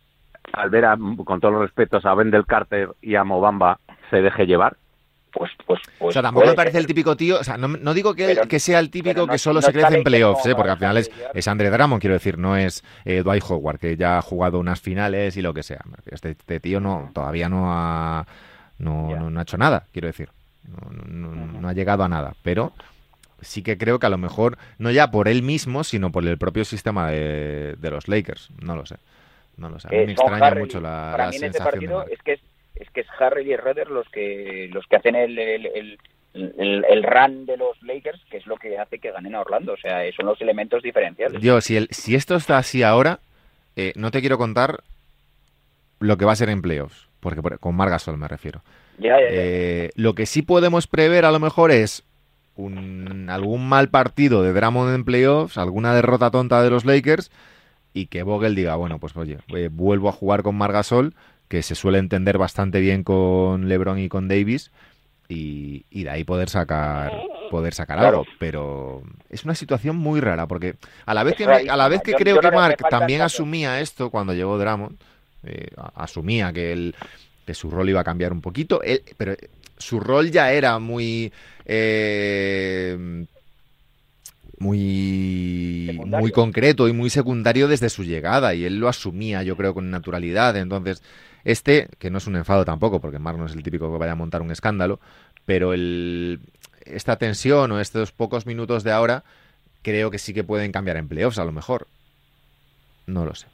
al 0.53 0.71
ver, 0.71 0.85
con 1.25 1.41
todos 1.41 1.53
los 1.53 1.63
respetos, 1.63 2.05
a 2.05 2.15
Bendel 2.15 2.47
Carter 2.47 2.91
y 3.03 3.15
a 3.15 3.25
Mobamba 3.25 3.81
se 4.11 4.23
deje 4.23 4.47
llevar 4.47 4.77
pues, 5.33 5.51
pues, 5.67 5.81
pues, 5.99 6.11
o 6.11 6.13
sea, 6.13 6.23
tampoco 6.23 6.47
me 6.47 6.55
parece 6.55 6.79
el 6.79 6.87
típico 6.87 7.17
tío, 7.17 7.41
o 7.41 7.45
sea, 7.45 7.57
no, 7.57 7.95
digo 7.95 8.15
que, 8.15 8.41
que, 8.49 8.59
sea 8.59 8.79
el 8.79 8.91
típico 8.91 9.27
que 9.27 9.39
solo 9.39 9.61
se 9.61 9.73
crece 9.73 9.97
en 9.97 10.05
playoffs, 10.05 10.47
¿eh? 10.47 10.55
porque 10.55 10.71
al 10.71 10.79
final 10.79 10.97
es, 10.97 11.11
es 11.35 11.49
Andre 11.49 11.71
Drummond, 11.71 12.01
quiero 12.01 12.15
decir, 12.15 12.39
no 12.39 12.57
es 12.57 12.83
eh, 13.05 13.23
Dwight 13.23 13.45
Howard, 13.49 13.79
que 13.79 13.97
ya 13.97 14.19
ha 14.19 14.23
jugado 14.23 14.59
unas 14.59 14.81
finales 14.81 15.37
y 15.37 15.43
lo 15.43 15.55
que 15.55 15.63
sea. 15.63 15.81
Este, 16.07 16.31
este 16.31 16.61
tío 16.61 16.81
no 16.81 17.11
todavía 17.13 17.49
no 17.49 17.73
ha, 17.73 18.27
no, 18.79 19.39
ha 19.39 19.43
hecho 19.43 19.59
nada, 19.59 19.87
quiero 19.93 20.09
decir. 20.09 20.31
No, 21.09 21.69
ha 21.69 21.73
llegado 21.73 22.05
a 22.05 22.09
nada, 22.09 22.35
pero 22.43 22.73
sí 23.41 23.63
que 23.63 23.79
creo 23.79 23.99
que 23.99 24.07
a 24.07 24.11
lo 24.11 24.19
mejor, 24.19 24.59
no 24.79 24.91
ya 24.91 25.11
por 25.11 25.29
él 25.29 25.43
mismo, 25.43 25.85
sino 25.85 26.13
por 26.13 26.27
el 26.27 26.39
propio 26.39 26.65
sistema 26.65 27.11
de, 27.11 27.77
los 27.81 28.09
Lakers. 28.09 28.51
No 28.61 28.77
lo 28.77 28.85
sé. 28.87 28.97
No 29.57 29.71
lo 29.71 29.81
sé. 29.81 29.89
A 29.89 29.91
mí 29.91 30.07
me 30.07 30.13
extraña 30.13 30.55
mucho 30.55 30.81
la, 30.81 31.15
la 31.17 31.31
este 31.31 31.51
sensación. 31.51 32.05
es 32.11 32.23
que 32.23 32.35
es 32.35 32.41
es 32.81 32.91
que 32.91 33.01
es 33.01 33.07
Harry 33.19 33.51
y 33.51 33.57
Redder 33.57 33.91
los 33.91 34.09
que 34.09 34.69
los 34.73 34.87
que 34.87 34.97
hacen 34.97 35.15
el, 35.15 35.39
el, 35.39 35.99
el, 36.35 37.03
run 37.03 37.47
de 37.47 37.57
los 37.57 37.81
Lakers, 37.83 38.21
que 38.31 38.37
es 38.37 38.47
lo 38.47 38.57
que 38.57 38.79
hace 38.79 38.99
que 38.99 39.11
ganen 39.11 39.35
a 39.35 39.41
Orlando. 39.41 39.73
O 39.73 39.77
sea, 39.77 40.01
son 40.13 40.27
los 40.27 40.41
elementos 40.41 40.83
diferenciales. 40.83 41.41
Yo, 41.43 41.61
si, 41.61 41.77
el, 41.77 41.89
si 41.91 42.15
esto 42.15 42.37
está 42.37 42.59
así 42.59 42.83
ahora, 42.83 43.21
eh, 43.77 43.93
no 43.97 44.11
te 44.11 44.21
quiero 44.21 44.39
contar 44.39 44.83
lo 46.01 46.17
que 46.17 46.25
va 46.25 46.33
a 46.33 46.37
ser 46.37 46.49
en 46.49 46.63
playoffs, 46.63 47.09
porque 47.21 47.41
con 47.59 47.75
Margasol 47.75 48.19
me 48.19 48.29
refiero. 48.29 48.63
Eh, 49.01 49.91
lo 49.95 50.15
que 50.15 50.27
sí 50.27 50.43
podemos 50.43 50.87
prever 50.87 51.25
a 51.25 51.31
lo 51.31 51.39
mejor 51.39 51.71
es 51.71 52.05
un, 52.57 53.29
algún 53.31 53.69
mal 53.69 53.89
partido 53.89 54.43
de 54.43 54.53
Drummond 54.53 54.95
en 54.95 55.05
playoffs, 55.05 55.59
alguna 55.59 55.95
derrota 55.95 56.31
tonta 56.31 56.63
de 56.63 56.71
los 56.71 56.85
Lakers 56.85 57.31
y 57.95 58.07
que 58.07 58.23
Vogel 58.23 58.55
diga, 58.55 58.77
bueno, 58.77 58.99
pues 58.99 59.17
oye, 59.17 59.39
eh, 59.55 59.69
vuelvo 59.71 60.09
a 60.09 60.13
jugar 60.13 60.43
con 60.43 60.57
Margasol 60.57 61.15
que 61.49 61.63
se 61.63 61.75
suele 61.75 61.99
entender 61.99 62.39
bastante 62.39 62.81
bien 62.81 63.03
con 63.03 63.69
LeBron 63.69 63.99
y 63.99 64.09
con 64.09 64.29
Davis 64.29 64.71
y, 65.29 65.85
de 65.91 66.11
ahí 66.11 66.25
poder 66.25 66.49
sacar 66.49 67.13
poder 67.51 67.73
sacar 67.75 67.99
algo, 67.99 68.27
pero 68.39 69.03
es 69.31 69.45
una 69.45 69.55
situación 69.55 69.97
muy 69.97 70.21
rara 70.21 70.47
porque 70.47 70.77
a 71.07 71.15
la 71.15 71.25
vez 71.25 71.35
que 71.35 71.45
a 71.45 71.77
la 71.77 71.89
vez 71.89 72.03
que 72.03 72.13
creo 72.13 72.41
que 72.41 72.51
Mark 72.51 72.77
también 72.91 73.23
asumía 73.23 73.81
esto 73.81 74.11
cuando 74.11 74.35
llegó 74.35 74.59
Drummond, 74.59 74.99
eh, 75.45 75.69
asumía 75.95 76.53
que 76.53 76.73
el 76.73 76.95
que 77.47 77.55
su 77.55 77.71
rol 77.71 77.89
iba 77.89 78.01
a 78.01 78.05
cambiar 78.05 78.33
un 78.33 78.43
poquito, 78.43 78.83
él, 78.83 79.03
pero 79.17 79.35
su 79.79 80.01
rol 80.01 80.31
ya 80.31 80.53
era 80.53 80.79
muy 80.79 81.33
eh, 81.65 83.25
muy, 84.59 86.01
muy 86.05 86.33
concreto 86.33 86.89
y 86.89 86.93
muy 86.93 87.11
secundario 87.11 87.69
desde 87.69 87.89
su 87.89 88.05
llegada 88.05 88.55
y 88.55 88.65
él 88.65 88.79
lo 88.79 88.89
asumía 88.89 89.43
yo 89.43 89.57
creo 89.57 89.75
con 89.75 89.91
naturalidad. 89.91 90.57
Entonces 90.57 91.03
este, 91.49 91.89
que 91.99 92.11
no 92.11 92.19
es 92.19 92.27
un 92.27 92.37
enfado 92.37 92.67
tampoco, 92.67 93.01
porque 93.01 93.19
Mark 93.19 93.39
no 93.39 93.47
es 93.47 93.55
el 93.55 93.63
típico 93.63 93.91
que 93.91 93.97
vaya 93.97 94.13
a 94.13 94.17
montar 94.17 94.43
un 94.43 94.51
escándalo, 94.51 95.01
pero 95.47 95.73
el, 95.73 96.41
esta 96.85 97.17
tensión 97.17 97.73
o 97.73 97.81
estos 97.81 98.13
pocos 98.13 98.45
minutos 98.45 98.85
de 98.85 98.93
ahora 98.93 99.25
creo 99.81 100.11
que 100.11 100.19
sí 100.19 100.35
que 100.35 100.45
pueden 100.45 100.73
cambiar 100.73 100.99
en 100.99 101.09
playoffs 101.09 101.39
a 101.39 101.47
lo 101.47 101.53
mejor. 101.53 101.87
No 103.07 103.25
lo 103.25 103.35
sé. 103.35 103.47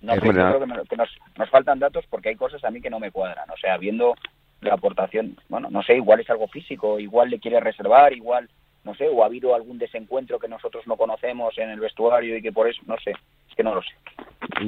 No, 0.00 0.16
creo 0.16 0.58
que, 0.88 0.96
nos, 0.96 1.10
nos, 1.36 1.50
faltan 1.50 1.78
datos 1.78 2.06
porque 2.08 2.30
hay 2.30 2.36
cosas 2.36 2.64
a 2.64 2.70
mí 2.70 2.80
que 2.80 2.88
no 2.88 2.98
me 2.98 3.10
cuadran. 3.10 3.50
O 3.50 3.56
sea, 3.58 3.76
viendo 3.76 4.14
la 4.62 4.72
aportación, 4.72 5.36
bueno, 5.50 5.68
no 5.70 5.82
sé, 5.82 5.96
igual 5.96 6.20
es 6.20 6.30
algo 6.30 6.48
físico, 6.48 6.98
igual 6.98 7.28
le 7.28 7.40
quiere 7.40 7.60
reservar, 7.60 8.14
igual, 8.14 8.48
no 8.84 8.94
sé, 8.94 9.06
o 9.06 9.22
ha 9.22 9.26
habido 9.26 9.54
algún 9.54 9.76
desencuentro 9.76 10.38
que 10.38 10.48
nosotros 10.48 10.86
no 10.86 10.96
conocemos 10.96 11.58
en 11.58 11.68
el 11.68 11.80
vestuario 11.80 12.38
y 12.38 12.40
que 12.40 12.52
por 12.52 12.70
eso, 12.70 12.80
no 12.86 12.96
sé, 13.04 13.12
que 13.58 13.64
no 13.64 13.74
lo 13.74 13.82
sé. 13.82 13.90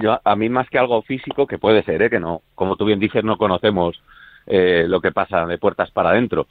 Yo, 0.02 0.20
a 0.22 0.36
mí 0.36 0.48
más 0.48 0.68
que 0.68 0.78
algo 0.78 1.00
físico, 1.02 1.46
que 1.46 1.58
puede 1.58 1.84
ser, 1.84 2.02
¿eh? 2.02 2.10
que 2.10 2.18
no, 2.18 2.42
como 2.56 2.74
tú 2.74 2.84
bien 2.84 2.98
dices, 2.98 3.22
no 3.22 3.38
conocemos 3.38 4.02
eh, 4.46 4.84
lo 4.88 5.00
que 5.00 5.12
pasa 5.12 5.46
de 5.46 5.58
puertas 5.58 5.92
para 5.92 6.10
adentro. 6.10 6.48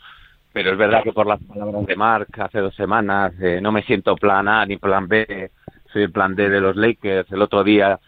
Pero 0.54 0.72
es 0.72 0.78
verdad 0.78 1.04
que 1.04 1.12
por 1.12 1.28
las 1.28 1.44
palabras 1.44 1.86
de 1.86 1.96
Mark 1.98 2.28
hace 2.40 2.60
dos 2.60 2.74
semanas, 2.76 3.34
eh, 3.42 3.60
no 3.62 3.74
me 3.74 3.84
siento 3.84 4.16
plan 4.16 4.48
A 4.48 4.66
ni 4.66 4.78
plan 4.78 5.08
B, 5.10 5.52
soy 5.92 6.04
el 6.04 6.12
plan 6.12 6.34
D 6.34 6.50
de 6.50 6.62
los 6.62 6.78
Lakers. 6.78 7.30
El 7.32 7.42
otro 7.42 7.64
día, 7.66 8.00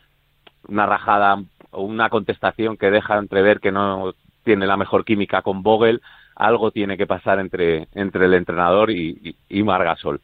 una 0.69 0.85
rajada 0.85 1.43
o 1.71 1.83
una 1.83 2.09
contestación 2.09 2.77
que 2.77 2.89
deja 2.89 3.17
entrever 3.17 3.59
que 3.59 3.73
no 3.73 4.13
tiene 4.43 4.65
la 4.65 4.77
mejor 4.77 5.03
química 5.03 5.41
con 5.41 5.61
Vogel, 5.61 6.01
algo 6.35 6.71
tiene 6.71 6.97
que 6.97 7.05
pasar 7.05 7.39
entre, 7.39 7.89
entre 7.93 8.25
el 8.25 8.33
entrenador 8.33 8.91
y, 8.91 9.35
y, 9.49 9.63
Margasol. 9.63 10.21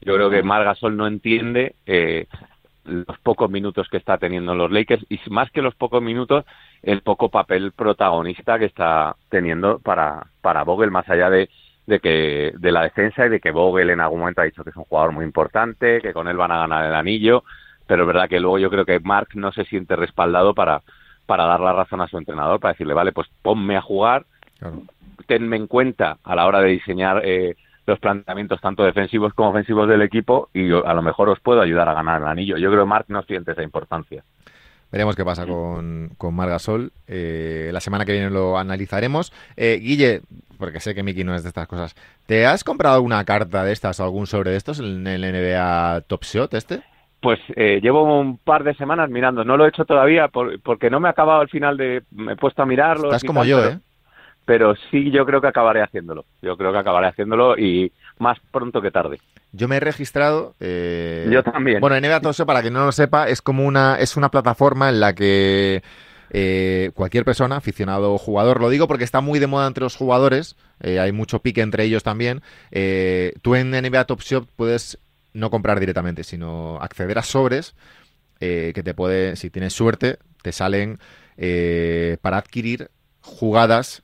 Yo 0.00 0.14
creo 0.16 0.28
que 0.28 0.42
Margasol 0.42 0.96
no 0.96 1.06
entiende 1.06 1.76
eh, 1.86 2.26
los 2.84 3.18
pocos 3.22 3.50
minutos 3.50 3.88
que 3.88 3.96
está 3.96 4.18
teniendo 4.18 4.54
los 4.54 4.70
Lakers 4.70 5.04
y 5.08 5.18
más 5.30 5.50
que 5.50 5.62
los 5.62 5.74
pocos 5.74 6.02
minutos, 6.02 6.44
el 6.82 7.02
poco 7.02 7.30
papel 7.30 7.72
protagonista 7.72 8.58
que 8.58 8.66
está 8.66 9.16
teniendo 9.30 9.78
para, 9.78 10.26
para 10.40 10.64
Vogel, 10.64 10.90
más 10.90 11.08
allá 11.08 11.30
de, 11.30 11.48
de 11.86 12.00
que 12.00 12.52
de 12.56 12.72
la 12.72 12.82
defensa 12.82 13.26
y 13.26 13.30
de 13.30 13.40
que 13.40 13.50
Vogel 13.50 13.90
en 13.90 14.00
algún 14.00 14.20
momento 14.20 14.40
ha 14.40 14.44
dicho 14.44 14.64
que 14.64 14.70
es 14.70 14.76
un 14.76 14.84
jugador 14.84 15.12
muy 15.12 15.24
importante, 15.24 16.00
que 16.00 16.12
con 16.12 16.28
él 16.28 16.36
van 16.36 16.52
a 16.52 16.58
ganar 16.58 16.84
el 16.84 16.94
anillo, 16.94 17.44
pero 17.86 18.02
es 18.02 18.06
verdad 18.06 18.28
que 18.28 18.40
luego 18.40 18.58
yo 18.58 18.70
creo 18.70 18.84
que 18.84 19.00
Mark 19.00 19.28
no 19.34 19.52
se 19.52 19.64
siente 19.64 19.96
respaldado 19.96 20.54
para, 20.54 20.82
para 21.26 21.44
dar 21.44 21.60
la 21.60 21.72
razón 21.72 22.00
a 22.00 22.08
su 22.08 22.18
entrenador, 22.18 22.60
para 22.60 22.72
decirle, 22.72 22.94
vale, 22.94 23.12
pues 23.12 23.28
ponme 23.42 23.76
a 23.76 23.82
jugar, 23.82 24.26
tenme 25.26 25.56
en 25.56 25.66
cuenta 25.66 26.18
a 26.22 26.34
la 26.34 26.46
hora 26.46 26.60
de 26.60 26.70
diseñar 26.70 27.22
eh, 27.24 27.56
los 27.86 27.98
planteamientos 27.98 28.60
tanto 28.60 28.82
defensivos 28.82 29.34
como 29.34 29.50
ofensivos 29.50 29.88
del 29.88 30.02
equipo 30.02 30.48
y 30.52 30.70
a 30.72 30.94
lo 30.94 31.02
mejor 31.02 31.28
os 31.28 31.40
puedo 31.40 31.60
ayudar 31.60 31.88
a 31.88 31.94
ganar 31.94 32.20
el 32.20 32.28
anillo. 32.28 32.56
Yo 32.56 32.70
creo 32.70 32.84
que 32.84 32.88
Marc 32.88 33.06
no 33.08 33.22
siente 33.22 33.52
esa 33.52 33.62
importancia. 33.62 34.24
Veremos 34.90 35.16
qué 35.16 35.24
pasa 35.24 35.44
con, 35.44 36.10
con 36.16 36.34
Margasol. 36.34 36.92
Eh, 37.08 37.70
la 37.72 37.80
semana 37.80 38.04
que 38.04 38.12
viene 38.12 38.30
lo 38.30 38.56
analizaremos. 38.56 39.32
Eh, 39.56 39.80
Guille, 39.82 40.20
porque 40.56 40.78
sé 40.78 40.94
que 40.94 41.02
Miki 41.02 41.24
no 41.24 41.34
es 41.34 41.42
de 41.42 41.48
estas 41.48 41.66
cosas, 41.66 41.96
¿te 42.26 42.46
has 42.46 42.62
comprado 42.62 42.94
alguna 42.94 43.24
carta 43.24 43.64
de 43.64 43.72
estas 43.72 43.98
o 43.98 44.04
algún 44.04 44.26
sobre 44.26 44.52
de 44.52 44.56
estos 44.56 44.78
en 44.78 45.06
el 45.06 45.22
NBA 45.22 46.02
Top 46.02 46.22
Shot 46.22 46.54
este? 46.54 46.82
Pues 47.20 47.40
eh, 47.56 47.80
llevo 47.82 48.04
un 48.20 48.38
par 48.38 48.62
de 48.62 48.74
semanas 48.74 49.10
mirando. 49.10 49.44
No 49.44 49.56
lo 49.56 49.64
he 49.64 49.70
hecho 49.70 49.84
todavía 49.84 50.28
porque 50.28 50.90
no 50.90 51.00
me 51.00 51.08
ha 51.08 51.12
acabado 51.12 51.40
al 51.40 51.48
final 51.48 51.76
de... 51.76 52.02
Me 52.12 52.34
he 52.34 52.36
puesto 52.36 52.62
a 52.62 52.66
mirarlo. 52.66 53.06
Estás 53.06 53.24
como 53.24 53.44
yo, 53.44 53.64
¿eh? 53.64 53.78
Pero 54.44 54.74
sí 54.90 55.10
yo 55.10 55.24
creo 55.24 55.40
que 55.40 55.48
acabaré 55.48 55.82
haciéndolo. 55.82 56.24
Yo 56.42 56.56
creo 56.56 56.72
que 56.72 56.78
acabaré 56.78 57.08
haciéndolo 57.08 57.56
y 57.58 57.92
más 58.18 58.38
pronto 58.50 58.80
que 58.82 58.90
tarde. 58.90 59.18
Yo 59.52 59.68
me 59.68 59.76
he 59.76 59.80
registrado. 59.80 60.54
Eh... 60.60 61.28
Yo 61.30 61.42
también. 61.42 61.80
Bueno, 61.80 61.98
NBA 62.00 62.20
Toso, 62.20 62.44
para 62.44 62.60
quien 62.60 62.74
no 62.74 62.84
lo 62.84 62.92
sepa, 62.92 63.28
es 63.28 63.40
como 63.40 63.64
una, 63.64 63.98
es 63.98 64.16
una 64.16 64.30
plataforma 64.30 64.88
en 64.88 65.00
la 65.00 65.14
que 65.14 65.82
eh, 66.30 66.90
cualquier 66.94 67.24
persona, 67.24 67.56
aficionado 67.56 68.12
o 68.12 68.18
jugador, 68.18 68.60
lo 68.60 68.68
digo 68.68 68.88
porque 68.88 69.04
está 69.04 69.20
muy 69.20 69.38
de 69.38 69.46
moda 69.46 69.68
entre 69.68 69.84
los 69.84 69.94
jugadores, 69.94 70.56
eh, 70.80 70.98
hay 70.98 71.12
mucho 71.12 71.38
pique 71.38 71.60
entre 71.60 71.84
ellos 71.84 72.02
también. 72.02 72.42
Eh, 72.72 73.34
tú 73.40 73.54
en 73.54 73.70
NBA 73.70 74.04
Top 74.06 74.20
Shop 74.20 74.44
puedes 74.56 74.98
no 75.32 75.50
comprar 75.50 75.78
directamente, 75.78 76.24
sino 76.24 76.78
acceder 76.80 77.18
a 77.18 77.22
sobres 77.22 77.74
que 78.40 78.82
te 78.84 78.92
puede, 78.92 79.36
si 79.36 79.48
tienes 79.48 79.72
suerte, 79.72 80.18
te 80.42 80.52
salen 80.52 80.98
para 82.20 82.36
adquirir 82.36 82.90
jugadas 83.22 84.02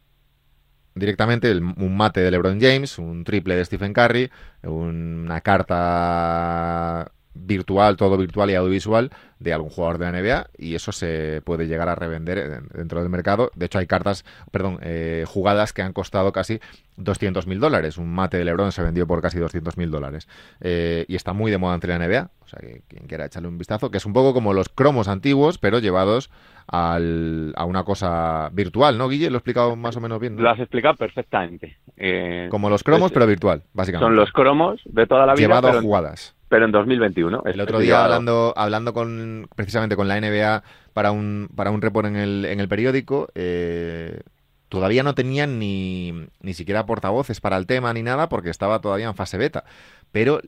directamente 1.01 1.51
un 1.53 1.97
mate 1.97 2.21
de 2.21 2.31
LeBron 2.31 2.61
James, 2.61 2.99
un 2.99 3.25
triple 3.25 3.57
de 3.57 3.65
Stephen 3.65 3.93
Curry, 3.93 4.31
una 4.63 5.41
carta 5.41 7.11
virtual, 7.47 7.97
todo 7.97 8.17
virtual 8.17 8.51
y 8.51 8.55
audiovisual 8.55 9.11
de 9.39 9.53
algún 9.53 9.71
jugador 9.71 9.99
de 9.99 10.13
la 10.13 10.21
NBA 10.21 10.51
y 10.59 10.75
eso 10.75 10.93
se 10.93 11.41
puede 11.45 11.67
llegar 11.67 11.89
a 11.89 11.95
revender 11.95 12.63
dentro 12.75 13.01
del 13.01 13.09
mercado. 13.09 13.51
De 13.55 13.67
hecho, 13.67 13.79
hay 13.79 13.87
cartas, 13.87 14.25
perdón, 14.51 14.79
eh, 14.83 15.25
jugadas 15.27 15.73
que 15.73 15.83
han 15.83 15.93
costado 15.93 16.33
casi 16.33 16.61
200 16.97 17.47
mil 17.47 17.59
dólares. 17.59 17.97
Un 17.97 18.13
mate 18.13 18.37
de 18.37 18.45
LeBron 18.45 18.73
se 18.73 18.83
vendió 18.83 19.07
por 19.07 19.23
casi 19.23 19.39
200 19.39 19.77
mil 19.79 19.91
dólares 19.91 20.29
eh, 20.61 21.07
y 21.09 21.17
está 21.17 21.33
muy 21.33 21.51
de 21.51 21.59
moda 21.59 21.75
entre 21.75 21.97
la 21.97 22.07
NBA. 22.07 22.31
O 22.45 22.49
sea, 22.49 22.61
que 22.61 22.83
quien 22.89 23.07
quiera 23.07 23.25
echarle 23.25 23.49
un 23.49 23.57
vistazo, 23.57 23.91
que 23.91 23.97
es 23.97 24.07
un 24.07 24.13
poco 24.13 24.35
como 24.35 24.53
los 24.53 24.69
cromos 24.69 25.09
antiguos, 25.09 25.59
pero 25.59 25.79
llevados 25.79 26.31
al, 26.67 27.55
a 27.57 27.65
una 27.65 27.85
cosa 27.85 28.51
virtual, 28.53 28.99
¿no, 28.99 29.09
Guille? 29.09 29.31
Lo 29.31 29.37
he 29.37 29.39
explicado 29.39 29.75
más 29.77 29.97
o 29.97 30.01
menos 30.01 30.21
bien. 30.21 30.37
Lo 30.37 30.51
has 30.51 30.59
explicado 30.59 30.97
perfectamente. 30.97 31.79
Eh, 31.97 32.49
como 32.51 32.69
los 32.69 32.83
cromos, 32.83 33.11
pero 33.13 33.27
virtual, 33.27 33.63
básicamente. 33.73 34.07
Son 34.07 34.17
los 34.17 34.33
cromos 34.33 34.81
de 34.85 35.07
toda 35.07 35.27
la 35.27 35.35
vida. 35.35 35.47
Llevado 35.47 35.69
a 35.69 35.81
jugadas 35.81 36.37
pero 36.51 36.65
en 36.65 36.73
2021. 36.73 37.45
El 37.47 37.61
otro 37.61 37.79
día 37.79 38.05
hablando, 38.05 38.53
hablando 38.57 38.93
con 38.93 39.49
precisamente 39.55 39.95
con 39.95 40.09
la 40.09 40.21
NBA 40.21 40.65
para 40.93 41.13
un, 41.13 41.49
para 41.55 41.71
un 41.71 41.81
report 41.81 42.09
en 42.09 42.17
el, 42.17 42.45
en 42.45 42.59
el 42.59 42.69
periódico, 42.69 43.29
eh, 43.37 44.21
todavía 44.69 45.05
no 45.05 45.15
tenían 45.15 45.61
ni, 45.61 46.13
ni 46.41 46.55
siquiera 46.55 46.87
portavoces 46.87 47.41
para 47.41 47.57
el 47.57 47.67
tema 47.67 47.95
ni 47.95 48.03
nada 48.03 48.29
porque 48.29 48.51
estaba 48.51 48.81
todavía 48.81 49.07
en 49.07 49.15
fase 49.15 49.39
beta. 49.39 49.65
Pero 50.11 50.41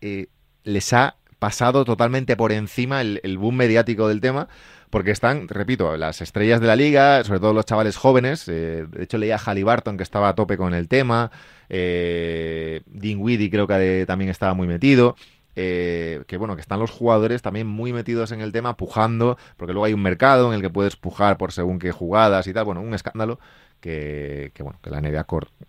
eh, 0.00 0.28
les 0.64 0.90
ha 0.94 1.16
pasado 1.38 1.84
totalmente 1.84 2.34
por 2.34 2.50
encima 2.50 3.02
el, 3.02 3.36
boom 3.36 3.56
mediático 3.56 4.08
del 4.08 4.22
tema 4.22 4.48
porque 4.88 5.10
están, 5.10 5.48
repito, 5.48 5.98
las 5.98 6.22
estrellas 6.22 6.62
de 6.62 6.66
la 6.66 6.76
liga, 6.76 7.24
sobre 7.24 7.40
todo 7.40 7.52
los 7.52 7.66
chavales 7.66 7.98
jóvenes. 7.98 8.48
Eh, 8.48 8.86
de 8.88 9.04
hecho, 9.04 9.18
leía 9.18 9.36
a 9.36 9.38
Halliburton 9.38 9.98
que 9.98 10.02
estaba 10.02 10.30
a 10.30 10.34
tope 10.34 10.56
con 10.56 10.72
el 10.72 10.88
tema. 10.88 11.30
Eh, 11.68 12.82
Dean 12.86 13.20
creo 13.50 13.66
que 13.66 14.04
también 14.06 14.30
estaba 14.30 14.54
muy 14.54 14.66
metido. 14.66 15.16
Eh, 15.54 16.22
que 16.26 16.38
bueno, 16.38 16.54
que 16.54 16.62
están 16.62 16.80
los 16.80 16.90
jugadores 16.90 17.42
también 17.42 17.66
muy 17.66 17.92
metidos 17.92 18.32
en 18.32 18.40
el 18.40 18.52
tema, 18.52 18.76
pujando, 18.76 19.36
porque 19.56 19.72
luego 19.72 19.84
hay 19.84 19.92
un 19.92 20.02
mercado 20.02 20.48
en 20.48 20.54
el 20.54 20.62
que 20.62 20.70
puedes 20.70 20.96
pujar 20.96 21.36
por 21.36 21.52
según 21.52 21.78
qué 21.78 21.92
jugadas 21.92 22.46
y 22.46 22.54
tal, 22.54 22.64
bueno, 22.64 22.80
un 22.80 22.94
escándalo 22.94 23.38
que, 23.80 24.52
bueno, 24.60 24.78
que 24.82 24.90
la 24.90 25.00
NBA 25.00 25.26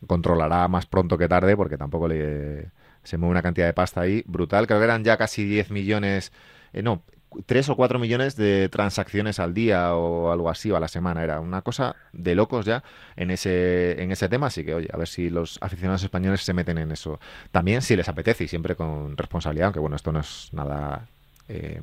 controlará 0.07 0.67
más 0.67 0.85
pronto 0.85 1.17
que 1.17 1.27
tarde, 1.27 1.57
porque 1.57 1.77
tampoco 1.77 2.07
le 2.07 2.71
se 3.03 3.17
mueve 3.17 3.31
una 3.31 3.41
cantidad 3.41 3.65
de 3.65 3.73
pasta 3.73 4.01
ahí 4.01 4.23
brutal, 4.25 4.65
creo 4.65 4.79
que 4.79 4.85
eran 4.85 5.03
ya 5.03 5.17
casi 5.17 5.43
10 5.43 5.71
millones, 5.71 6.31
eh, 6.71 6.81
no, 6.81 7.03
3 7.45 7.69
o 7.69 7.75
4 7.75 7.99
millones 7.99 8.35
de 8.35 8.69
transacciones 8.69 9.39
al 9.39 9.53
día 9.53 9.95
o 9.95 10.31
algo 10.31 10.49
así 10.49 10.71
o 10.71 10.77
a 10.77 10.79
la 10.79 10.87
semana. 10.87 11.23
Era 11.23 11.39
una 11.39 11.61
cosa 11.61 11.95
de 12.11 12.35
locos 12.35 12.65
ya 12.65 12.83
en 13.15 13.31
ese, 13.31 14.01
en 14.01 14.11
ese 14.11 14.29
tema. 14.29 14.47
Así 14.47 14.63
que, 14.63 14.73
oye, 14.73 14.89
a 14.91 14.97
ver 14.97 15.07
si 15.07 15.29
los 15.29 15.57
aficionados 15.61 16.03
españoles 16.03 16.41
se 16.41 16.53
meten 16.53 16.77
en 16.77 16.91
eso. 16.91 17.19
También 17.51 17.81
si 17.81 17.95
les 17.95 18.09
apetece 18.09 18.45
y 18.45 18.47
siempre 18.47 18.75
con 18.75 19.17
responsabilidad, 19.17 19.67
aunque 19.67 19.79
bueno, 19.79 19.95
esto 19.95 20.11
no 20.11 20.19
es 20.19 20.49
nada 20.51 21.07
eh, 21.49 21.81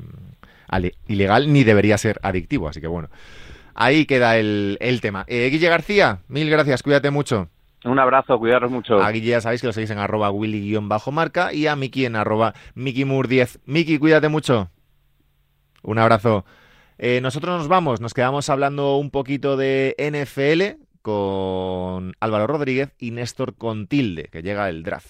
ilegal 1.08 1.52
ni 1.52 1.64
debería 1.64 1.98
ser 1.98 2.18
adictivo. 2.22 2.68
Así 2.68 2.80
que 2.80 2.86
bueno, 2.86 3.08
ahí 3.74 4.06
queda 4.06 4.36
el, 4.36 4.98
tema. 5.02 5.24
Eh, 5.26 5.48
Guille 5.50 5.68
García, 5.68 6.20
mil 6.28 6.50
gracias, 6.50 6.82
cuídate 6.82 7.10
mucho. 7.10 7.48
Un 7.84 7.98
abrazo, 7.98 8.38
cuidaros 8.38 8.70
mucho. 8.70 9.02
A 9.02 9.10
Guille 9.10 9.30
ya 9.30 9.40
sabéis 9.40 9.62
que 9.62 9.66
lo 9.66 9.72
seguís 9.72 9.90
en 9.90 9.98
arroba 9.98 10.30
willy-marca 10.30 11.52
y 11.54 11.66
a 11.66 11.76
Miki 11.76 12.04
en 12.04 12.16
arroba 12.16 12.54
MikiMur10. 12.76 13.60
Miki, 13.64 13.98
cuídate 13.98 14.28
mucho. 14.28 14.68
Un 15.82 15.98
abrazo. 15.98 16.44
Eh, 16.98 17.20
nosotros 17.22 17.58
nos 17.58 17.68
vamos, 17.68 18.00
nos 18.00 18.12
quedamos 18.14 18.50
hablando 18.50 18.96
un 18.96 19.10
poquito 19.10 19.56
de 19.56 19.94
NFL 19.98 20.82
con 21.02 22.14
Álvaro 22.20 22.46
Rodríguez 22.46 22.90
y 22.98 23.10
Néstor 23.10 23.56
Contilde, 23.56 24.24
que 24.24 24.42
llega 24.42 24.68
el 24.68 24.82
draft. 24.82 25.08